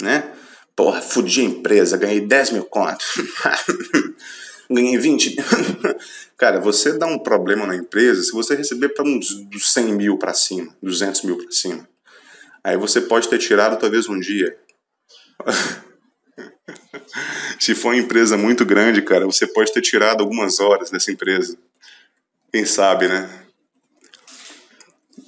né? 0.00 0.30
Porra, 0.76 1.00
fudi 1.00 1.40
a 1.40 1.44
empresa, 1.44 1.96
ganhei 1.96 2.20
10 2.20 2.50
mil 2.50 2.64
contos. 2.64 3.06
ganhei 4.74 4.98
20. 4.98 5.36
Cara, 6.36 6.60
você 6.60 6.98
dá 6.98 7.06
um 7.06 7.18
problema 7.18 7.66
na 7.66 7.76
empresa 7.76 8.22
se 8.22 8.32
você 8.32 8.54
receber 8.54 8.90
para 8.90 9.04
uns 9.04 9.46
100 9.58 9.94
mil 9.94 10.18
para 10.18 10.34
cima, 10.34 10.74
200 10.82 11.22
mil 11.22 11.36
para 11.36 11.50
cima. 11.50 11.88
Aí 12.64 12.76
você 12.76 13.00
pode 13.00 13.28
ter 13.28 13.38
tirado 13.38 13.78
talvez 13.78 14.08
um 14.08 14.18
dia. 14.18 14.56
se 17.58 17.74
for 17.74 17.88
uma 17.88 17.96
empresa 17.96 18.36
muito 18.36 18.64
grande, 18.64 19.02
cara, 19.02 19.26
você 19.26 19.46
pode 19.46 19.72
ter 19.72 19.80
tirado 19.80 20.20
algumas 20.20 20.60
horas 20.60 20.90
dessa 20.90 21.10
empresa. 21.10 21.56
Quem 22.52 22.64
sabe, 22.64 23.08
né? 23.08 23.28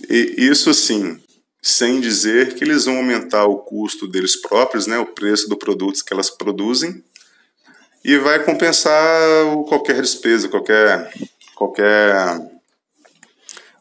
E 0.08 0.34
isso 0.36 0.72
sim, 0.74 1.20
sem 1.62 2.00
dizer 2.00 2.54
que 2.54 2.62
eles 2.62 2.84
vão 2.84 2.98
aumentar 2.98 3.46
o 3.46 3.58
custo 3.58 4.06
deles 4.06 4.36
próprios, 4.36 4.86
né, 4.86 4.98
o 4.98 5.06
preço 5.06 5.48
dos 5.48 5.58
produtos 5.58 6.02
que 6.02 6.12
elas 6.12 6.28
produzem, 6.28 7.02
e 8.04 8.18
vai 8.18 8.44
compensar 8.44 9.00
qualquer 9.66 10.00
despesa, 10.02 10.48
qualquer 10.48 11.10
qualquer 11.54 12.40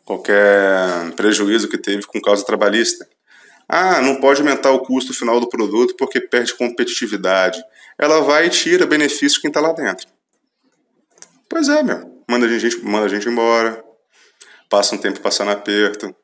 qualquer 0.05 1.11
prejuízo 1.15 1.67
que 1.67 1.77
teve 1.77 2.03
com 2.05 2.21
causa 2.21 2.45
trabalhista. 2.45 3.07
Ah, 3.67 4.01
não 4.01 4.19
pode 4.19 4.41
aumentar 4.41 4.71
o 4.71 4.79
custo 4.79 5.13
final 5.13 5.39
do 5.39 5.49
produto 5.49 5.95
porque 5.97 6.21
perde 6.21 6.55
competitividade. 6.55 7.61
Ela 7.97 8.21
vai 8.21 8.47
e 8.47 8.49
tira 8.49 8.85
benefício 8.85 9.41
quem 9.41 9.49
está 9.49 9.59
lá 9.59 9.73
dentro. 9.73 10.07
Pois 11.49 11.67
é, 11.69 11.83
meu. 11.83 12.23
Manda 12.29 12.45
a 12.45 12.59
gente, 12.59 12.83
manda 12.83 13.05
a 13.05 13.09
gente 13.09 13.27
embora. 13.27 13.83
Passa 14.69 14.95
um 14.95 14.97
tempo 14.97 15.19
passando 15.19 15.51
aperto. 15.51 16.15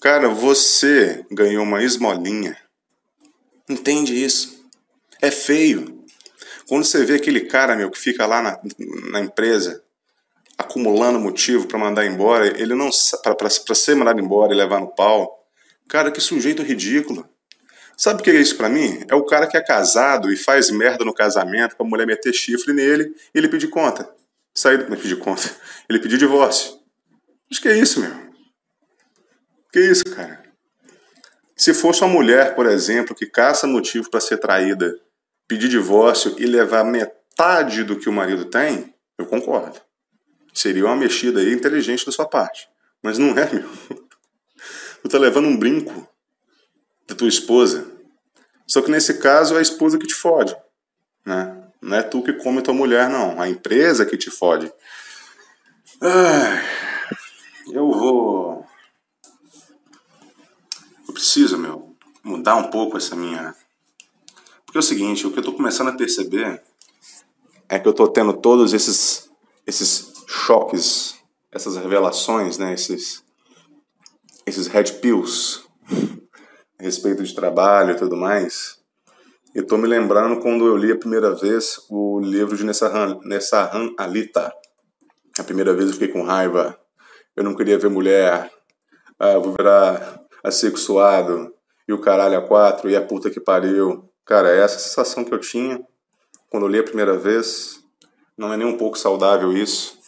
Cara, 0.00 0.28
você 0.28 1.24
ganhou 1.30 1.64
uma 1.64 1.82
esmolinha. 1.82 2.56
Entende 3.68 4.14
isso? 4.14 4.64
É 5.20 5.30
feio. 5.30 5.97
Quando 6.68 6.84
você 6.84 7.04
vê 7.04 7.14
aquele 7.14 7.40
cara, 7.40 7.74
meu, 7.74 7.90
que 7.90 7.98
fica 7.98 8.26
lá 8.26 8.42
na, 8.42 8.60
na 9.10 9.20
empresa 9.20 9.82
acumulando 10.58 11.18
motivo 11.18 11.66
para 11.66 11.78
mandar 11.78 12.04
embora, 12.04 12.46
ele 12.60 12.74
não 12.74 12.90
para 13.22 13.74
ser 13.74 13.94
mandado 13.94 14.20
embora 14.20 14.52
e 14.52 14.56
levar 14.56 14.80
no 14.80 14.88
pau. 14.88 15.46
Cara, 15.88 16.10
que 16.10 16.20
sujeito 16.20 16.62
ridículo. 16.62 17.26
Sabe 17.96 18.20
o 18.20 18.22
que 18.22 18.30
é 18.30 18.34
isso 18.34 18.56
para 18.56 18.68
mim? 18.68 19.02
É 19.08 19.14
o 19.14 19.24
cara 19.24 19.46
que 19.46 19.56
é 19.56 19.60
casado 19.60 20.30
e 20.30 20.36
faz 20.36 20.70
merda 20.70 21.04
no 21.04 21.14
casamento 21.14 21.74
pra 21.74 21.86
mulher 21.86 22.06
meter 22.06 22.34
chifre 22.34 22.74
nele 22.74 23.14
e 23.34 23.38
ele 23.38 23.48
pedir 23.48 23.68
conta. 23.68 24.08
Sair, 24.54 24.88
não 24.90 24.96
pedir 24.96 25.18
conta. 25.18 25.48
Ele 25.88 26.00
pedir 26.00 26.18
divórcio. 26.18 26.80
Acho 27.50 27.62
que 27.62 27.68
é 27.68 27.78
isso, 27.78 28.00
meu. 28.00 28.12
Que 29.72 29.78
isso, 29.78 30.04
cara? 30.04 30.42
Se 31.56 31.72
fosse 31.72 32.02
uma 32.02 32.12
mulher, 32.12 32.56
por 32.56 32.66
exemplo, 32.66 33.14
que 33.14 33.24
caça 33.24 33.66
motivo 33.68 34.10
para 34.10 34.20
ser 34.20 34.38
traída, 34.38 34.98
pedir 35.48 35.68
divórcio 35.68 36.36
e 36.38 36.44
levar 36.44 36.84
metade 36.84 37.82
do 37.82 37.98
que 37.98 38.08
o 38.08 38.12
marido 38.12 38.44
tem, 38.44 38.94
eu 39.16 39.26
concordo. 39.26 39.80
Seria 40.52 40.84
uma 40.84 40.94
mexida 40.96 41.40
aí 41.40 41.52
inteligente 41.52 42.04
da 42.04 42.12
sua 42.12 42.26
parte. 42.26 42.68
Mas 43.02 43.16
não 43.18 43.30
é, 43.30 43.48
meu. 43.52 43.68
Tu 45.02 45.08
tá 45.08 45.18
levando 45.18 45.48
um 45.48 45.56
brinco 45.56 46.06
da 47.06 47.14
tua 47.14 47.28
esposa. 47.28 47.90
Só 48.66 48.82
que 48.82 48.90
nesse 48.90 49.14
caso 49.14 49.54
é 49.54 49.58
a 49.58 49.62
esposa 49.62 49.98
que 49.98 50.06
te 50.06 50.14
fode. 50.14 50.54
Né? 51.24 51.64
Não 51.80 51.96
é 51.96 52.02
tu 52.02 52.22
que 52.22 52.34
come 52.34 52.60
tua 52.60 52.74
mulher, 52.74 53.08
não. 53.08 53.40
A 53.40 53.48
empresa 53.48 54.04
que 54.04 54.18
te 54.18 54.30
fode. 54.30 54.70
Eu 57.72 57.90
vou. 57.90 58.66
Eu 61.06 61.14
preciso, 61.14 61.56
meu, 61.56 61.96
mudar 62.22 62.56
um 62.56 62.70
pouco 62.70 62.96
essa 62.96 63.16
minha. 63.16 63.54
É 64.78 64.80
o 64.80 64.82
seguinte, 64.82 65.26
o 65.26 65.32
que 65.32 65.40
eu 65.40 65.42
tô 65.42 65.52
começando 65.52 65.88
a 65.88 65.96
perceber 65.96 66.62
é 67.68 67.80
que 67.80 67.88
eu 67.88 67.92
tô 67.92 68.06
tendo 68.06 68.32
todos 68.32 68.72
esses 68.72 69.28
esses 69.66 70.12
choques, 70.28 71.16
essas 71.50 71.76
revelações, 71.76 72.58
né, 72.58 72.74
esses, 72.74 73.24
esses 74.46 74.68
red 74.68 74.84
pills 75.02 75.64
a 76.78 76.84
respeito 76.84 77.24
de 77.24 77.34
trabalho 77.34 77.90
e 77.90 77.96
tudo 77.96 78.16
mais. 78.16 78.78
Eu 79.52 79.64
estou 79.64 79.78
me 79.78 79.88
lembrando 79.88 80.40
quando 80.40 80.64
eu 80.64 80.76
li 80.76 80.92
a 80.92 80.96
primeira 80.96 81.34
vez 81.34 81.80
o 81.90 82.20
livro 82.20 82.56
de 82.56 82.62
Nessahan, 82.62 83.18
Nessahan 83.24 83.90
Alita. 83.98 84.52
A 85.40 85.42
primeira 85.42 85.74
vez 85.74 85.88
eu 85.88 85.94
fiquei 85.94 86.06
com 86.06 86.22
raiva. 86.22 86.78
Eu 87.34 87.42
não 87.42 87.56
queria 87.56 87.80
ver 87.80 87.90
mulher. 87.90 88.48
Ah, 89.18 89.38
vou 89.38 89.56
virar 89.58 90.20
assexuado. 90.44 91.52
E 91.88 91.92
o 91.92 92.00
caralho 92.00 92.38
a 92.38 92.42
quatro. 92.46 92.88
E 92.88 92.94
a 92.94 93.04
puta 93.04 93.28
que 93.28 93.40
pariu. 93.40 94.08
Cara, 94.28 94.54
é 94.54 94.60
essa 94.60 94.78
sensação 94.78 95.24
que 95.24 95.32
eu 95.32 95.38
tinha 95.38 95.80
quando 96.50 96.66
eu 96.66 96.68
li 96.68 96.78
a 96.78 96.84
primeira 96.84 97.16
vez. 97.16 97.82
Não 98.36 98.52
é 98.52 98.58
nem 98.58 98.66
um 98.66 98.76
pouco 98.76 98.98
saudável 98.98 99.56
isso. 99.56 99.98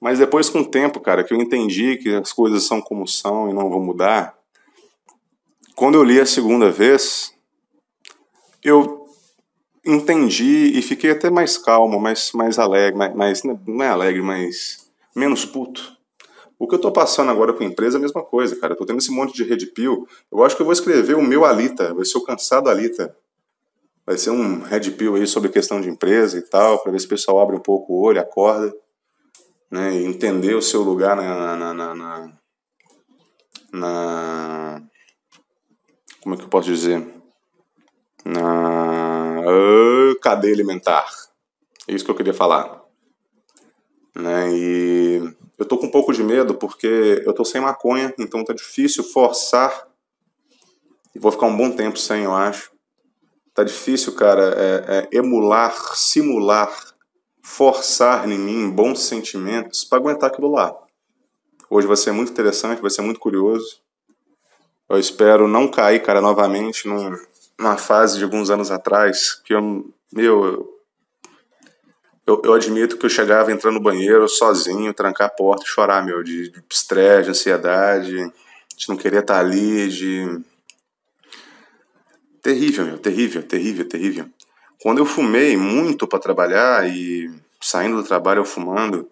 Mas 0.00 0.18
depois, 0.18 0.50
com 0.50 0.62
o 0.62 0.68
tempo, 0.68 0.98
cara, 0.98 1.22
que 1.22 1.32
eu 1.32 1.40
entendi 1.40 1.96
que 1.96 2.12
as 2.16 2.32
coisas 2.32 2.64
são 2.64 2.82
como 2.82 3.06
são 3.06 3.48
e 3.48 3.54
não 3.54 3.70
vão 3.70 3.78
mudar, 3.78 4.36
quando 5.76 5.94
eu 5.94 6.02
li 6.02 6.18
a 6.18 6.26
segunda 6.26 6.72
vez, 6.72 7.32
eu 8.64 9.06
entendi 9.86 10.76
e 10.76 10.82
fiquei 10.82 11.12
até 11.12 11.30
mais 11.30 11.56
calmo, 11.56 12.00
mais, 12.00 12.32
mais 12.32 12.58
alegre, 12.58 12.98
mais, 12.98 13.14
mais 13.14 13.42
não 13.44 13.80
é 13.80 13.88
alegre, 13.88 14.22
mas 14.22 14.90
menos 15.14 15.44
puto. 15.44 15.96
O 16.58 16.66
que 16.66 16.74
eu 16.74 16.80
tô 16.80 16.90
passando 16.90 17.30
agora 17.30 17.52
com 17.52 17.62
a 17.62 17.66
empresa 17.66 17.96
é 17.96 17.98
a 18.00 18.02
mesma 18.02 18.24
coisa, 18.24 18.56
cara. 18.56 18.72
Eu 18.72 18.76
tô 18.76 18.84
tendo 18.84 18.98
esse 18.98 19.12
monte 19.12 19.34
de 19.34 19.44
red 19.44 19.66
pill. 19.66 20.04
Eu 20.32 20.42
acho 20.42 20.56
que 20.56 20.62
eu 20.62 20.66
vou 20.66 20.72
escrever 20.72 21.14
o 21.14 21.22
meu 21.22 21.44
Alita, 21.44 21.94
vai 21.94 22.04
ser 22.04 22.18
o 22.18 22.24
cansado 22.24 22.68
Alita. 22.68 23.16
Vai 24.06 24.16
ser 24.16 24.30
um 24.30 24.60
red 24.60 24.92
pill 24.92 25.16
aí 25.16 25.26
sobre 25.26 25.50
questão 25.50 25.80
de 25.80 25.90
empresa 25.90 26.38
e 26.38 26.42
tal, 26.42 26.78
para 26.78 26.92
ver 26.92 27.00
se 27.00 27.06
o 27.06 27.08
pessoal 27.08 27.40
abre 27.40 27.56
um 27.56 27.60
pouco 27.60 27.92
o 27.92 28.00
olho, 28.00 28.20
acorda 28.20 28.72
né, 29.70 29.96
entender 29.96 30.54
o 30.54 30.62
seu 30.62 30.82
lugar 30.82 31.16
na, 31.16 31.56
na, 31.56 31.74
na, 31.74 31.94
na, 31.94 32.32
na 33.72 34.82
como 36.22 36.34
é 36.34 36.38
que 36.38 36.44
eu 36.44 36.48
posso 36.48 36.68
dizer? 36.68 37.06
Na 38.24 39.40
uh, 39.40 40.20
cadeia 40.20 40.54
alimentar. 40.54 41.06
É 41.88 41.92
isso 41.92 42.04
que 42.04 42.10
eu 42.10 42.14
queria 42.14 42.34
falar 42.34 42.86
né 44.16 44.50
e 44.50 45.34
eu 45.58 45.66
tô 45.66 45.76
com 45.76 45.86
um 45.86 45.90
pouco 45.90 46.12
de 46.12 46.24
medo 46.24 46.54
porque 46.54 47.22
eu 47.24 47.34
tô 47.34 47.44
sem 47.44 47.60
maconha 47.60 48.14
então 48.18 48.42
tá 48.42 48.54
difícil 48.54 49.04
forçar 49.04 49.86
e 51.14 51.18
vou 51.18 51.30
ficar 51.30 51.46
um 51.46 51.56
bom 51.56 51.70
tempo 51.70 51.98
sem 51.98 52.24
eu 52.24 52.34
acho 52.34 52.72
tá 53.56 53.64
difícil 53.64 54.14
cara 54.14 54.54
é, 54.56 55.08
é 55.12 55.16
emular 55.16 55.74
simular 55.96 56.70
forçar 57.42 58.28
em 58.28 58.38
mim 58.38 58.70
bons 58.70 59.04
sentimentos 59.04 59.84
para 59.84 59.98
aguentar 59.98 60.30
aquilo 60.30 60.50
lá. 60.50 60.76
Hoje 61.70 61.86
vai 61.86 61.96
ser 61.96 62.12
muito 62.12 62.30
interessante, 62.30 62.82
vai 62.82 62.90
ser 62.90 63.02
muito 63.02 63.20
curioso. 63.20 63.80
Eu 64.88 64.98
espero 64.98 65.48
não 65.48 65.68
cair, 65.68 66.02
cara, 66.02 66.20
novamente 66.20 66.86
num, 66.88 67.16
numa 67.58 67.76
fase 67.76 68.18
de 68.18 68.24
alguns 68.24 68.50
anos 68.50 68.70
atrás 68.70 69.34
que 69.44 69.54
eu, 69.54 69.92
meu, 70.12 70.76
eu, 72.26 72.42
eu 72.44 72.52
admito 72.52 72.98
que 72.98 73.06
eu 73.06 73.10
chegava 73.10 73.52
entrando 73.52 73.74
no 73.74 73.82
banheiro 73.82 74.28
sozinho, 74.28 74.92
trancar 74.92 75.28
a 75.28 75.30
porta 75.30 75.64
e 75.64 75.68
chorar, 75.68 76.04
meu, 76.04 76.22
de 76.24 76.52
estresse, 76.70 77.24
de 77.24 77.30
ansiedade, 77.30 78.32
de 78.76 78.88
não 78.88 78.96
querer 78.96 79.20
estar 79.20 79.38
ali, 79.38 79.88
de 79.88 80.40
terrível, 82.46 82.86
meu, 82.86 82.96
terrível, 82.96 83.42
terrível, 83.42 83.88
terrível. 83.88 84.26
Quando 84.80 84.98
eu 84.98 85.04
fumei 85.04 85.56
muito 85.56 86.06
para 86.06 86.20
trabalhar 86.20 86.88
e 86.88 87.28
saindo 87.60 87.96
do 87.96 88.06
trabalho 88.06 88.38
eu 88.38 88.44
fumando, 88.44 89.10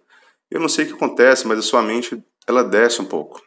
eu 0.48 0.60
não 0.60 0.68
sei 0.68 0.84
o 0.84 0.88
que 0.88 0.94
acontece, 0.94 1.44
mas 1.44 1.58
a 1.58 1.62
sua 1.62 1.82
mente 1.82 2.22
ela 2.46 2.62
desce 2.62 3.02
um 3.02 3.04
pouco. 3.04 3.42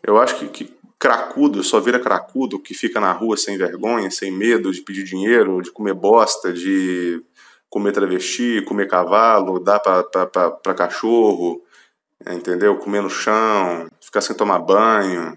Eu 0.00 0.18
acho 0.20 0.38
que, 0.38 0.46
que 0.46 0.76
cracudo 1.00 1.64
só 1.64 1.80
vira 1.80 1.98
cracudo 1.98 2.60
que 2.60 2.74
fica 2.74 3.00
na 3.00 3.10
rua 3.10 3.36
sem 3.36 3.58
vergonha, 3.58 4.08
sem 4.08 4.30
medo 4.30 4.70
de 4.70 4.82
pedir 4.82 5.02
dinheiro, 5.02 5.60
de 5.60 5.72
comer 5.72 5.94
bosta, 5.94 6.52
de 6.52 7.20
comer 7.68 7.90
travesti, 7.90 8.62
comer 8.62 8.86
cavalo, 8.86 9.58
dar 9.58 9.80
para 9.80 10.74
cachorro, 10.76 11.60
entendeu? 12.24 12.76
Comer 12.76 13.02
no 13.02 13.10
chão, 13.10 13.88
ficar 14.00 14.20
sem 14.20 14.36
tomar 14.36 14.60
banho. 14.60 15.36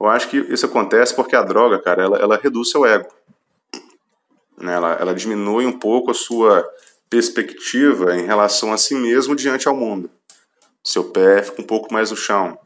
Eu 0.00 0.08
acho 0.08 0.28
que 0.28 0.36
isso 0.36 0.66
acontece 0.66 1.14
porque 1.14 1.34
a 1.34 1.42
droga, 1.42 1.80
cara, 1.80 2.02
ela, 2.02 2.18
ela 2.18 2.36
reduz 2.36 2.70
seu 2.70 2.86
ego. 2.86 3.08
Né? 4.56 4.74
Ela, 4.74 4.92
ela 4.94 5.14
diminui 5.14 5.66
um 5.66 5.78
pouco 5.78 6.10
a 6.10 6.14
sua 6.14 6.68
perspectiva 7.10 8.16
em 8.16 8.26
relação 8.26 8.72
a 8.72 8.78
si 8.78 8.94
mesmo 8.94 9.34
diante 9.34 9.66
ao 9.66 9.74
mundo. 9.74 10.10
Seu 10.84 11.04
pé 11.04 11.42
fica 11.42 11.62
um 11.62 11.66
pouco 11.66 11.92
mais 11.92 12.10
no 12.10 12.16
chão. 12.16 12.58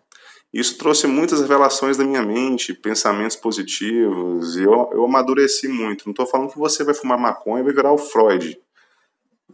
Isso 0.52 0.76
trouxe 0.76 1.06
muitas 1.06 1.40
revelações 1.40 1.96
da 1.96 2.04
minha 2.04 2.22
mente, 2.22 2.74
pensamentos 2.74 3.36
positivos, 3.36 4.56
e 4.56 4.64
eu, 4.64 4.90
eu 4.92 5.04
amadureci 5.04 5.66
muito. 5.66 6.04
Não 6.04 6.10
estou 6.10 6.26
falando 6.26 6.50
que 6.50 6.58
você 6.58 6.84
vai 6.84 6.92
fumar 6.92 7.18
maconha 7.18 7.60
e 7.60 7.64
vai 7.64 7.72
virar 7.72 7.92
o 7.92 7.98
Freud. 7.98 8.60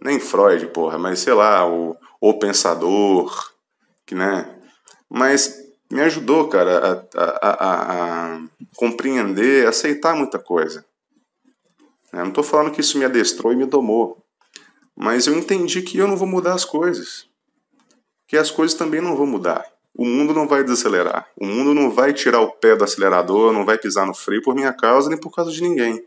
Nem 0.02 0.18
Freud, 0.18 0.66
porra, 0.68 0.98
mas 0.98 1.20
sei 1.20 1.34
lá, 1.34 1.68
o, 1.68 1.96
o 2.20 2.34
pensador, 2.38 3.52
que, 4.04 4.14
né? 4.14 4.52
Mas 5.08 5.67
me 5.90 6.00
ajudou, 6.02 6.48
cara, 6.48 7.06
a, 7.14 7.22
a, 7.22 7.50
a, 7.50 8.34
a 8.34 8.40
compreender, 8.76 9.66
aceitar 9.66 10.14
muita 10.14 10.38
coisa. 10.38 10.84
Eu 12.12 12.20
não 12.20 12.28
estou 12.28 12.44
falando 12.44 12.72
que 12.72 12.80
isso 12.80 12.98
me 12.98 13.04
adestrou 13.04 13.52
e 13.52 13.56
me 13.56 13.66
domou, 13.66 14.22
mas 14.96 15.26
eu 15.26 15.38
entendi 15.38 15.82
que 15.82 15.98
eu 15.98 16.06
não 16.08 16.16
vou 16.16 16.26
mudar 16.26 16.54
as 16.54 16.64
coisas, 16.64 17.26
que 18.26 18.36
as 18.36 18.50
coisas 18.50 18.76
também 18.76 19.00
não 19.00 19.16
vão 19.16 19.26
mudar. 19.26 19.64
O 19.94 20.04
mundo 20.04 20.32
não 20.32 20.46
vai 20.46 20.62
desacelerar, 20.62 21.28
o 21.36 21.44
mundo 21.44 21.74
não 21.74 21.90
vai 21.90 22.12
tirar 22.12 22.40
o 22.40 22.52
pé 22.52 22.76
do 22.76 22.84
acelerador, 22.84 23.52
não 23.52 23.64
vai 23.64 23.76
pisar 23.76 24.06
no 24.06 24.14
freio 24.14 24.42
por 24.42 24.54
minha 24.54 24.72
causa 24.72 25.08
nem 25.08 25.18
por 25.18 25.34
causa 25.34 25.50
de 25.50 25.60
ninguém. 25.60 26.04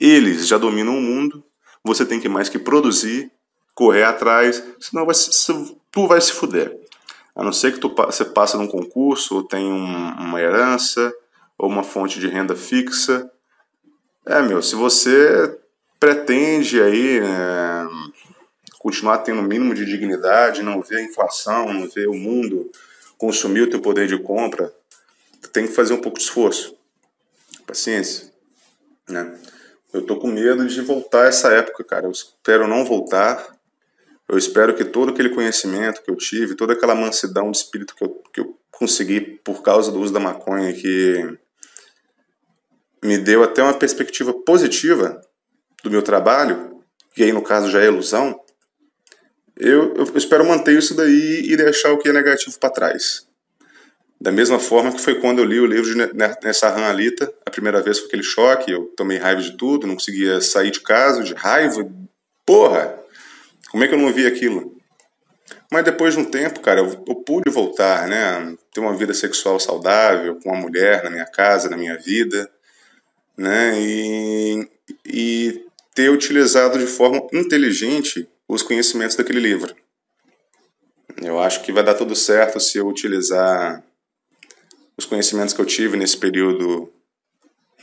Eles 0.00 0.46
já 0.48 0.58
dominam 0.58 0.98
o 0.98 1.00
mundo, 1.00 1.44
você 1.84 2.04
tem 2.04 2.18
que 2.18 2.28
mais 2.28 2.48
que 2.48 2.58
produzir, 2.58 3.30
correr 3.74 4.02
atrás, 4.02 4.62
senão 4.80 5.06
vai, 5.06 5.14
tu 5.90 6.06
vai 6.08 6.20
se 6.20 6.32
fuder. 6.32 6.76
A 7.34 7.42
não 7.42 7.52
ser 7.52 7.72
que 7.72 7.78
tu, 7.78 7.88
você 7.88 8.24
passe 8.24 8.56
num 8.56 8.66
concurso, 8.66 9.36
ou 9.36 9.42
tenha 9.42 9.72
um, 9.72 10.08
uma 10.18 10.40
herança, 10.40 11.12
ou 11.56 11.68
uma 11.68 11.82
fonte 11.82 12.20
de 12.20 12.28
renda 12.28 12.54
fixa, 12.54 13.30
é, 14.24 14.40
meu, 14.40 14.62
se 14.62 14.74
você 14.74 15.58
pretende 15.98 16.80
aí 16.80 17.18
é, 17.18 17.86
continuar 18.78 19.18
tendo 19.18 19.40
o 19.40 19.42
um 19.42 19.46
mínimo 19.46 19.74
de 19.74 19.84
dignidade, 19.84 20.62
não 20.62 20.80
ver 20.80 20.98
a 20.98 21.02
inflação, 21.02 21.72
não 21.72 21.88
ver 21.88 22.08
o 22.08 22.14
mundo 22.14 22.70
consumir 23.18 23.62
o 23.62 23.70
teu 23.70 23.80
poder 23.80 24.08
de 24.08 24.18
compra, 24.18 24.72
tem 25.52 25.66
que 25.66 25.72
fazer 25.72 25.94
um 25.94 26.00
pouco 26.00 26.18
de 26.18 26.24
esforço. 26.24 26.76
Paciência. 27.64 28.32
Né? 29.08 29.38
Eu 29.92 30.02
tô 30.02 30.16
com 30.16 30.26
medo 30.26 30.66
de 30.66 30.80
voltar 30.80 31.28
essa 31.28 31.52
época, 31.52 31.84
cara. 31.84 32.06
Eu 32.06 32.10
espero 32.10 32.66
não 32.66 32.84
voltar. 32.84 33.56
Eu 34.28 34.38
espero 34.38 34.74
que 34.74 34.84
todo 34.84 35.10
aquele 35.10 35.30
conhecimento 35.30 36.02
que 36.02 36.10
eu 36.10 36.16
tive, 36.16 36.54
toda 36.54 36.72
aquela 36.72 36.94
mansidão 36.94 37.50
de 37.50 37.56
espírito 37.56 37.94
que 37.94 38.04
eu, 38.04 38.22
que 38.32 38.40
eu 38.40 38.58
consegui 38.70 39.20
por 39.44 39.62
causa 39.62 39.92
do 39.92 40.00
uso 40.00 40.12
da 40.12 40.20
maconha, 40.20 40.72
que 40.72 41.38
me 43.02 43.18
deu 43.18 43.42
até 43.42 43.62
uma 43.62 43.74
perspectiva 43.74 44.32
positiva 44.32 45.20
do 45.82 45.90
meu 45.90 46.02
trabalho, 46.02 46.80
e 47.16 47.22
aí 47.22 47.32
no 47.32 47.42
caso 47.42 47.70
já 47.70 47.82
é 47.82 47.86
ilusão, 47.86 48.40
eu, 49.58 49.94
eu 49.94 50.16
espero 50.16 50.46
manter 50.46 50.76
isso 50.78 50.94
daí 50.94 51.42
e 51.44 51.56
deixar 51.56 51.92
o 51.92 51.98
que 51.98 52.08
é 52.08 52.12
negativo 52.12 52.58
para 52.58 52.70
trás. 52.70 53.26
Da 54.20 54.30
mesma 54.30 54.58
forma 54.58 54.92
que 54.92 55.00
foi 55.00 55.16
quando 55.16 55.40
eu 55.40 55.44
li 55.44 55.58
o 55.58 55.66
livro 55.66 55.84
de 55.84 56.14
Nessa 56.14 56.68
Alita, 56.68 57.32
a 57.44 57.50
primeira 57.50 57.82
vez 57.82 57.98
foi 57.98 58.06
aquele 58.06 58.22
choque, 58.22 58.70
eu 58.70 58.84
tomei 58.96 59.18
raiva 59.18 59.42
de 59.42 59.56
tudo, 59.56 59.86
não 59.86 59.96
conseguia 59.96 60.40
sair 60.40 60.70
de 60.70 60.80
casa, 60.80 61.24
de 61.24 61.34
raiva. 61.34 61.84
Porra! 62.46 63.01
Como 63.70 63.84
é 63.84 63.88
que 63.88 63.94
eu 63.94 63.98
não 63.98 64.12
vi 64.12 64.26
aquilo? 64.26 64.76
Mas 65.70 65.84
depois 65.84 66.14
de 66.14 66.20
um 66.20 66.24
tempo, 66.24 66.60
cara, 66.60 66.80
eu, 66.80 67.04
eu 67.06 67.14
pude 67.16 67.50
voltar, 67.50 68.06
né? 68.06 68.56
Ter 68.72 68.80
uma 68.80 68.96
vida 68.96 69.14
sexual 69.14 69.58
saudável, 69.58 70.38
com 70.40 70.50
uma 70.50 70.60
mulher 70.60 71.02
na 71.02 71.10
minha 71.10 71.26
casa, 71.26 71.70
na 71.70 71.76
minha 71.76 71.96
vida, 71.96 72.50
né? 73.36 73.72
E, 73.80 74.68
e 75.06 75.66
ter 75.94 76.10
utilizado 76.10 76.78
de 76.78 76.86
forma 76.86 77.26
inteligente 77.32 78.28
os 78.48 78.62
conhecimentos 78.62 79.16
daquele 79.16 79.40
livro. 79.40 79.74
Eu 81.22 81.38
acho 81.40 81.62
que 81.62 81.72
vai 81.72 81.82
dar 81.82 81.94
tudo 81.94 82.16
certo 82.16 82.60
se 82.60 82.78
eu 82.78 82.86
utilizar 82.86 83.82
os 84.96 85.04
conhecimentos 85.04 85.54
que 85.54 85.60
eu 85.60 85.66
tive 85.66 85.96
nesse 85.96 86.16
período 86.16 86.92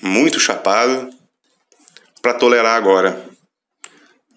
muito 0.02 0.40
chapado 0.40 1.10
para 2.22 2.34
tolerar 2.34 2.76
agora, 2.76 3.30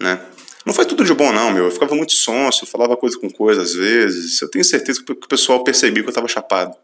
né? 0.01 0.21
Não 0.65 0.73
foi 0.73 0.85
tudo 0.85 1.05
de 1.05 1.13
bom 1.15 1.33
não, 1.33 1.53
meu. 1.53 1.65
Eu 1.65 1.71
ficava 1.71 1.95
muito 1.95 2.13
sonso, 2.13 2.67
falava 2.67 2.97
coisa 2.97 3.19
com 3.19 3.31
coisa 3.31 3.63
às 3.63 3.75
vezes. 3.75 4.41
Eu 4.41 4.51
tenho 4.51 4.65
certeza 4.65 5.03
que 5.03 5.13
o 5.13 5.29
pessoal 5.29 5.65
percebia 5.65 6.03
que 6.03 6.09
eu 6.09 6.13
estava 6.13 6.29
chapado. 6.29 6.77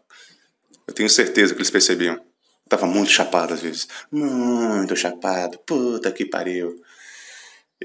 Eu 0.87 0.93
tenho 0.93 1.09
certeza 1.09 1.53
que 1.53 1.59
eles 1.59 1.69
percebiam. 1.69 2.15
Eu 2.15 2.21
tava 2.69 2.85
muito 2.85 3.11
chapado 3.11 3.53
às 3.53 3.61
vezes. 3.61 3.87
Muito 4.11 4.95
chapado. 4.95 5.57
Puta 5.65 6.11
que 6.11 6.25
pariu. 6.25 6.75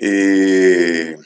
E 0.01 1.17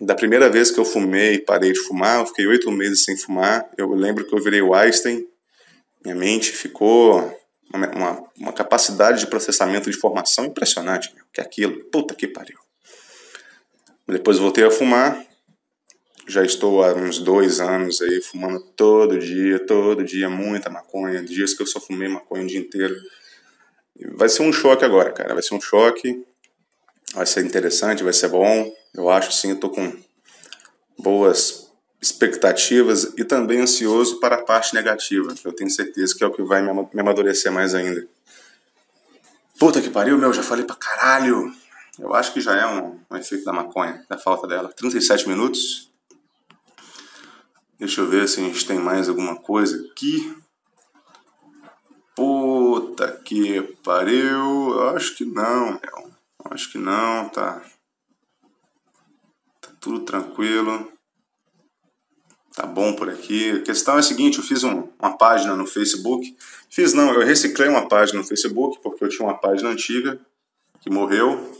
da 0.00 0.14
primeira 0.14 0.50
vez 0.50 0.70
que 0.70 0.80
eu 0.80 0.84
fumei 0.84 1.34
e 1.34 1.38
parei 1.38 1.72
de 1.72 1.80
fumar, 1.80 2.20
eu 2.20 2.26
fiquei 2.26 2.46
oito 2.46 2.70
meses 2.72 3.04
sem 3.04 3.16
fumar. 3.16 3.68
Eu 3.78 3.92
lembro 3.94 4.26
que 4.26 4.34
eu 4.34 4.42
virei 4.42 4.60
o 4.60 4.74
Einstein 4.74 5.24
minha 6.04 6.14
mente 6.14 6.52
ficou 6.52 7.18
uma, 7.72 7.88
uma, 7.88 8.24
uma 8.38 8.52
capacidade 8.52 9.20
de 9.20 9.26
processamento 9.26 9.90
de 9.90 9.96
informação 9.96 10.44
impressionante, 10.44 11.14
meu, 11.14 11.24
que 11.32 11.40
é 11.40 11.44
aquilo, 11.44 11.82
puta 11.84 12.14
que 12.14 12.28
pariu. 12.28 12.58
Depois 14.06 14.38
voltei 14.38 14.64
a 14.64 14.70
fumar, 14.70 15.24
já 16.26 16.42
estou 16.44 16.82
há 16.82 16.92
uns 16.94 17.18
dois 17.18 17.60
anos 17.60 18.00
aí 18.00 18.20
fumando 18.20 18.60
todo 18.60 19.18
dia, 19.18 19.58
todo 19.58 20.04
dia, 20.04 20.28
muita 20.28 20.70
maconha, 20.70 21.22
dias 21.22 21.54
que 21.54 21.62
eu 21.62 21.66
só 21.66 21.80
fumei 21.80 22.08
maconha 22.08 22.44
o 22.44 22.46
dia 22.46 22.58
inteiro. 22.58 22.94
Vai 24.14 24.28
ser 24.28 24.42
um 24.42 24.52
choque 24.52 24.84
agora, 24.84 25.12
cara, 25.12 25.34
vai 25.34 25.42
ser 25.42 25.54
um 25.54 25.60
choque, 25.60 26.24
vai 27.14 27.26
ser 27.26 27.44
interessante, 27.44 28.02
vai 28.02 28.12
ser 28.12 28.28
bom. 28.28 28.72
Eu 28.94 29.08
acho 29.08 29.32
sim, 29.32 29.50
eu 29.50 29.60
tô 29.60 29.70
com 29.70 29.92
boas 30.98 31.70
expectativas 32.00 33.12
e 33.16 33.24
também 33.24 33.60
ansioso 33.60 34.20
para 34.20 34.36
a 34.36 34.42
parte 34.42 34.74
negativa. 34.74 35.34
Eu 35.44 35.52
tenho 35.52 35.70
certeza 35.70 36.14
que 36.14 36.22
é 36.22 36.26
o 36.26 36.32
que 36.32 36.42
vai 36.42 36.62
me 36.62 37.00
amadurecer 37.00 37.50
mais 37.50 37.74
ainda. 37.74 38.06
Puta 39.58 39.80
que 39.80 39.88
pariu, 39.88 40.18
meu, 40.18 40.32
já 40.32 40.42
falei 40.42 40.64
pra 40.64 40.76
caralho. 40.76 41.54
Eu 41.98 42.14
acho 42.14 42.32
que 42.32 42.40
já 42.40 42.56
é 42.56 42.66
um, 42.66 43.00
um 43.10 43.16
efeito 43.16 43.44
da 43.44 43.52
maconha, 43.52 44.04
da 44.08 44.18
falta 44.18 44.46
dela. 44.46 44.68
37 44.68 45.28
minutos. 45.28 45.92
Deixa 47.78 48.00
eu 48.00 48.08
ver 48.08 48.28
se 48.28 48.40
a 48.40 48.44
gente 48.44 48.66
tem 48.66 48.78
mais 48.78 49.08
alguma 49.08 49.36
coisa 49.36 49.84
aqui. 49.90 50.36
Puta 52.16 53.12
que 53.24 53.62
pariu. 53.82 54.70
Eu 54.74 54.88
acho 54.96 55.14
que 55.16 55.24
não, 55.24 55.72
meu. 55.72 56.12
Acho 56.50 56.70
que 56.70 56.78
não, 56.78 57.28
tá. 57.28 57.62
Tá 59.60 59.70
tudo 59.80 60.00
tranquilo. 60.00 60.92
Tá 62.54 62.66
bom 62.66 62.94
por 62.94 63.08
aqui. 63.08 63.50
A 63.50 63.62
questão 63.62 63.96
é 63.96 63.98
a 63.98 64.02
seguinte, 64.02 64.38
eu 64.38 64.44
fiz 64.44 64.62
um, 64.62 64.88
uma 64.98 65.16
página 65.16 65.56
no 65.56 65.66
Facebook. 65.66 66.36
Fiz 66.70 66.92
não, 66.92 67.12
eu 67.12 67.26
reciclei 67.26 67.68
uma 67.68 67.88
página 67.88 68.20
no 68.20 68.26
Facebook, 68.26 68.80
porque 68.82 69.04
eu 69.04 69.08
tinha 69.08 69.26
uma 69.26 69.38
página 69.38 69.70
antiga 69.70 70.20
que 70.80 70.88
morreu. 70.88 71.52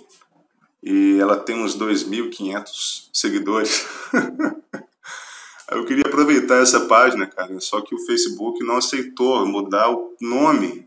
E 0.85 1.19
ela 1.19 1.37
tem 1.37 1.57
uns 1.57 1.77
2.500 1.79 3.09
seguidores. 3.13 3.87
eu 5.73 5.85
queria 5.87 6.05
aproveitar 6.07 6.63
essa 6.63 6.81
página, 6.87 7.27
cara, 7.27 7.59
só 7.61 7.81
que 7.81 7.95
o 7.95 8.07
Facebook 8.07 8.63
não 8.63 8.77
aceitou 8.77 9.47
mudar 9.47 9.91
o 9.91 10.15
nome 10.21 10.87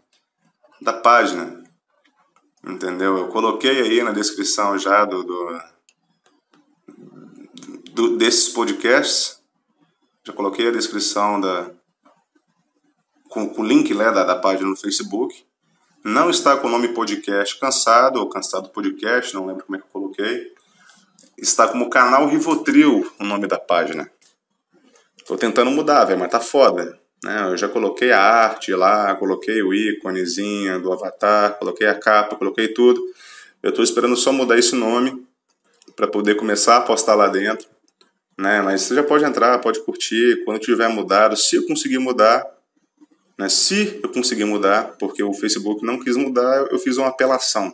da 0.80 0.94
página. 0.94 1.64
Entendeu? 2.64 3.18
Eu 3.18 3.28
coloquei 3.30 3.82
aí 3.82 4.04
na 4.04 4.12
descrição 4.12 4.78
já 4.78 5.04
do, 5.04 5.24
do, 5.24 5.62
do 7.94 8.18
desses 8.18 8.50
podcasts 8.50 9.38
já 10.28 10.34
coloquei 10.34 10.68
a 10.68 10.72
descrição 10.72 11.40
da, 11.40 11.72
com, 13.30 13.50
o 13.58 13.64
link 13.64 13.94
né, 13.94 14.12
da, 14.12 14.26
da 14.26 14.36
página 14.36 14.70
no 14.70 14.76
Facebook. 14.76 15.47
Não 16.08 16.30
está 16.30 16.56
com 16.56 16.68
o 16.68 16.72
nome 16.72 16.88
podcast 16.88 17.60
cansado 17.60 18.22
ou 18.22 18.30
cansado 18.30 18.70
podcast, 18.70 19.36
não 19.36 19.46
lembro 19.46 19.66
como 19.66 19.76
é 19.76 19.80
que 19.80 19.88
eu 19.88 19.92
coloquei. 19.92 20.54
Está 21.38 21.68
como 21.68 21.90
canal 21.90 22.26
Rivotril 22.30 23.12
o 23.20 23.26
nome 23.26 23.46
da 23.46 23.60
página. 23.60 24.10
Tô 25.28 25.36
tentando 25.36 25.70
mudar, 25.70 26.06
velho, 26.06 26.18
mas 26.18 26.32
tá 26.32 26.40
foda. 26.40 26.98
Né? 27.22 27.50
Eu 27.50 27.58
já 27.58 27.68
coloquei 27.68 28.14
a 28.14 28.22
arte 28.22 28.74
lá, 28.74 29.16
coloquei 29.16 29.62
o 29.62 29.74
íconezinho 29.74 30.82
do 30.82 30.94
avatar, 30.94 31.60
coloquei 31.60 31.88
a 31.88 31.96
capa, 31.96 32.38
coloquei 32.38 32.70
tudo. 32.70 33.04
Eu 33.62 33.74
tô 33.74 33.84
esperando 33.84 34.16
só 34.16 34.32
mudar 34.32 34.58
esse 34.58 34.76
nome 34.76 35.28
para 35.94 36.08
poder 36.08 36.36
começar 36.36 36.78
a 36.78 36.82
postar 36.82 37.16
lá 37.16 37.28
dentro 37.28 37.68
né? 38.38 38.62
Mas 38.62 38.82
você 38.82 38.96
já 38.96 39.04
pode 39.04 39.26
entrar, 39.26 39.60
pode 39.60 39.84
curtir 39.84 40.44
quando 40.46 40.60
tiver 40.60 40.88
mudado, 40.88 41.36
se 41.36 41.56
eu 41.56 41.66
conseguir 41.66 41.98
mudar, 41.98 42.46
né? 43.38 43.48
Se 43.50 44.00
eu 44.04 44.10
conseguir 44.12 44.46
mudar, 44.46 44.96
porque 44.98 45.22
o 45.22 45.34
Facebook 45.34 45.86
não 45.86 46.00
quis 46.00 46.16
mudar, 46.18 46.68
eu 46.72 46.80
fiz 46.80 46.98
uma 46.98 47.08
apelação. 47.08 47.74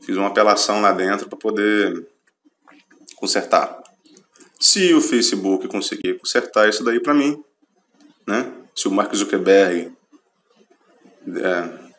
Fiz 0.00 0.16
uma 0.16 0.28
apelação 0.28 0.80
lá 0.80 0.92
dentro 0.92 1.28
para 1.28 1.36
poder 1.36 2.06
consertar. 3.16 3.82
Se 4.58 4.94
o 4.94 5.00
Facebook 5.00 5.66
conseguir 5.68 6.18
consertar 6.18 6.68
isso 6.68 6.84
daí 6.84 7.00
para 7.00 7.14
mim, 7.14 7.42
né? 8.26 8.52
Se 8.74 8.86
o 8.86 8.90
Mark 8.90 9.14
Zuckerberg 9.14 9.92
é, 11.28 11.90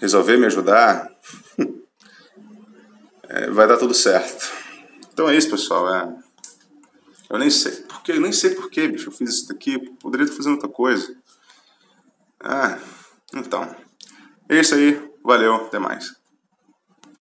resolver 0.00 0.36
me 0.36 0.46
ajudar, 0.46 1.08
é, 3.28 3.50
vai 3.50 3.66
dar 3.68 3.76
tudo 3.76 3.94
certo. 3.94 4.50
Então 5.12 5.28
é 5.28 5.36
isso, 5.36 5.50
pessoal. 5.50 5.94
É, 5.94 6.16
eu 7.30 7.38
nem 7.38 7.50
sei. 7.50 7.72
Por 7.82 8.02
quê? 8.02 8.12
Eu 8.12 8.20
nem 8.20 8.32
sei 8.32 8.50
por 8.50 8.70
que, 8.70 8.88
bicho. 8.88 9.08
Eu 9.08 9.12
fiz 9.12 9.30
isso 9.30 9.48
daqui. 9.48 9.78
Poderia 10.00 10.24
estar 10.24 10.36
fazendo 10.36 10.54
outra 10.54 10.68
coisa. 10.68 11.16
Ah, 12.48 12.78
então. 13.34 13.74
É 14.48 14.60
isso 14.60 14.74
aí. 14.74 15.02
Valeu. 15.24 15.56
Até 15.56 15.78
mais. 15.78 16.06